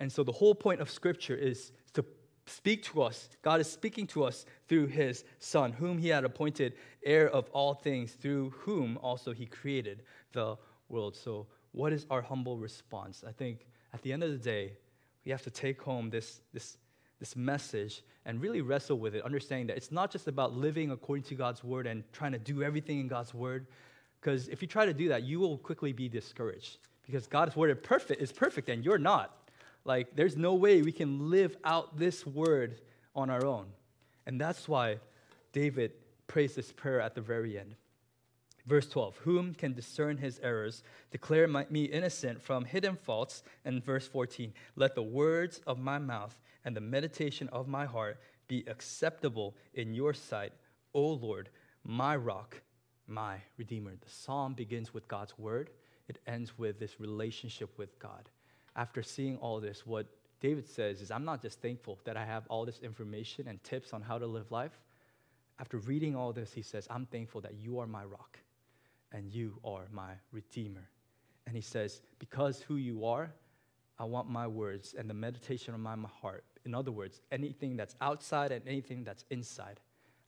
And 0.00 0.10
so 0.10 0.24
the 0.24 0.32
whole 0.32 0.54
point 0.54 0.80
of 0.80 0.90
Scripture 0.90 1.36
is 1.36 1.70
to 1.92 2.04
speak 2.46 2.82
to 2.84 3.02
us. 3.02 3.28
God 3.42 3.60
is 3.60 3.70
speaking 3.70 4.06
to 4.08 4.24
us 4.24 4.46
through 4.68 4.88
His 4.88 5.24
Son, 5.38 5.72
whom 5.72 5.96
He 5.96 6.08
had 6.08 6.24
appointed 6.24 6.74
heir 7.04 7.28
of 7.30 7.48
all 7.50 7.74
things, 7.74 8.12
through 8.12 8.50
whom 8.50 8.98
also 9.00 9.32
He 9.32 9.46
created 9.46 10.02
the 10.32 10.56
world. 10.88 11.14
So, 11.14 11.46
what 11.70 11.92
is 11.92 12.04
our 12.10 12.20
humble 12.20 12.58
response? 12.58 13.22
I 13.24 13.30
think 13.30 13.68
at 13.94 14.02
the 14.02 14.12
end 14.12 14.24
of 14.24 14.32
the 14.32 14.38
day, 14.38 14.72
we 15.24 15.30
have 15.30 15.42
to 15.42 15.50
take 15.50 15.80
home 15.80 16.10
this, 16.10 16.40
this 16.52 16.78
this 17.20 17.36
message 17.36 18.02
and 18.24 18.40
really 18.40 18.62
wrestle 18.62 18.98
with 18.98 19.14
it, 19.14 19.24
understanding 19.24 19.66
that 19.68 19.76
it's 19.76 19.92
not 19.92 20.10
just 20.10 20.26
about 20.26 20.54
living 20.54 20.90
according 20.90 21.22
to 21.24 21.34
God's 21.34 21.62
word 21.62 21.86
and 21.86 22.02
trying 22.12 22.32
to 22.32 22.38
do 22.38 22.62
everything 22.62 22.98
in 22.98 23.08
God's 23.08 23.32
word. 23.32 23.66
Because 24.20 24.48
if 24.48 24.60
you 24.60 24.68
try 24.68 24.86
to 24.86 24.92
do 24.92 25.08
that, 25.08 25.22
you 25.22 25.38
will 25.38 25.58
quickly 25.58 25.92
be 25.92 26.08
discouraged. 26.08 26.78
Because 27.06 27.26
God's 27.26 27.54
word 27.56 27.70
is 27.70 27.78
perfect, 27.82 28.20
is 28.20 28.32
perfect, 28.32 28.68
and 28.68 28.84
you're 28.84 28.98
not. 28.98 29.36
Like, 29.84 30.14
there's 30.14 30.36
no 30.36 30.54
way 30.54 30.82
we 30.82 30.92
can 30.92 31.30
live 31.30 31.56
out 31.64 31.98
this 31.98 32.26
word 32.26 32.80
on 33.14 33.30
our 33.30 33.44
own. 33.44 33.66
And 34.26 34.40
that's 34.40 34.68
why 34.68 34.98
David 35.52 35.92
prays 36.26 36.54
this 36.54 36.72
prayer 36.72 37.00
at 37.00 37.14
the 37.14 37.20
very 37.20 37.58
end. 37.58 37.74
Verse 38.66 38.88
12, 38.88 39.16
whom 39.18 39.54
can 39.54 39.72
discern 39.72 40.18
his 40.18 40.38
errors, 40.42 40.82
declare 41.10 41.48
my, 41.48 41.66
me 41.70 41.84
innocent 41.84 42.42
from 42.42 42.64
hidden 42.64 42.96
faults. 42.96 43.42
And 43.64 43.84
verse 43.84 44.06
14, 44.06 44.52
let 44.76 44.94
the 44.94 45.02
words 45.02 45.60
of 45.66 45.78
my 45.78 45.98
mouth 45.98 46.36
and 46.64 46.76
the 46.76 46.80
meditation 46.80 47.48
of 47.52 47.68
my 47.68 47.86
heart 47.86 48.18
be 48.48 48.64
acceptable 48.66 49.56
in 49.74 49.94
your 49.94 50.12
sight, 50.12 50.52
O 50.92 51.12
Lord, 51.12 51.48
my 51.84 52.16
rock, 52.16 52.60
my 53.06 53.38
redeemer. 53.56 53.92
The 53.92 54.10
psalm 54.10 54.54
begins 54.54 54.92
with 54.92 55.08
God's 55.08 55.38
word, 55.38 55.70
it 56.08 56.18
ends 56.26 56.58
with 56.58 56.78
this 56.78 57.00
relationship 57.00 57.70
with 57.78 57.98
God. 57.98 58.28
After 58.76 59.02
seeing 59.02 59.36
all 59.38 59.60
this, 59.60 59.86
what 59.86 60.06
David 60.40 60.68
says 60.68 61.00
is, 61.00 61.10
I'm 61.10 61.24
not 61.24 61.42
just 61.42 61.62
thankful 61.62 61.98
that 62.04 62.16
I 62.16 62.24
have 62.24 62.44
all 62.48 62.64
this 62.64 62.80
information 62.80 63.46
and 63.46 63.62
tips 63.62 63.92
on 63.92 64.02
how 64.02 64.18
to 64.18 64.26
live 64.26 64.50
life. 64.50 64.78
After 65.58 65.78
reading 65.78 66.16
all 66.16 66.32
this, 66.32 66.52
he 66.52 66.62
says, 66.62 66.88
I'm 66.90 67.06
thankful 67.06 67.40
that 67.42 67.54
you 67.54 67.78
are 67.78 67.86
my 67.86 68.04
rock 68.04 68.38
and 69.12 69.32
you 69.32 69.58
are 69.64 69.86
my 69.92 70.12
redeemer. 70.32 70.88
And 71.46 71.56
he 71.56 71.62
says, 71.62 72.02
Because 72.18 72.60
who 72.60 72.76
you 72.76 73.04
are, 73.04 73.32
I 73.98 74.04
want 74.04 74.28
my 74.28 74.46
words 74.46 74.94
and 74.98 75.10
the 75.10 75.14
meditation 75.14 75.74
of 75.74 75.80
my 75.80 75.96
heart 76.20 76.44
in 76.64 76.74
other 76.74 76.92
words, 76.92 77.20
anything 77.32 77.76
that's 77.76 77.94
outside 78.00 78.52
and 78.52 78.66
anything 78.66 79.04
that's 79.04 79.24
inside, 79.30 79.80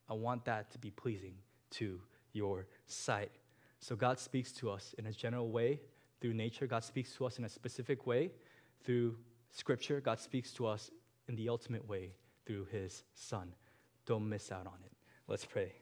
I 0.09 0.15
want 0.15 0.45
that 0.47 0.71
to 0.73 0.79
be 0.79 0.91
pleasing 0.91 1.35
to 1.73 2.01
your 2.33 2.67
sight. 2.87 3.33
So 3.81 3.97
God 3.97 4.19
speaks 4.19 4.53
to 4.53 4.71
us 4.71 4.95
in 4.99 5.07
a 5.07 5.13
general 5.13 5.51
way 5.51 5.81
through 6.21 6.35
nature. 6.35 6.67
God 6.67 6.85
speaks 6.85 7.13
to 7.17 7.27
us 7.27 7.39
in 7.39 7.45
a 7.45 7.49
specific 7.49 8.07
way 8.07 8.31
through 8.85 9.17
scripture. 9.51 10.01
God 10.01 10.21
speaks 10.21 10.53
to 10.53 10.67
us 10.67 10.91
in 11.29 11.37
the 11.37 11.49
ultimate 11.49 11.87
way 11.87 12.13
through 12.47 12.67
his 12.67 13.05
son. 13.15 13.55
Don't 14.07 14.29
miss 14.29 14.51
out 14.51 14.67
on 14.67 14.79
it. 14.85 14.93
Let's 15.29 15.45
pray. 15.45 15.82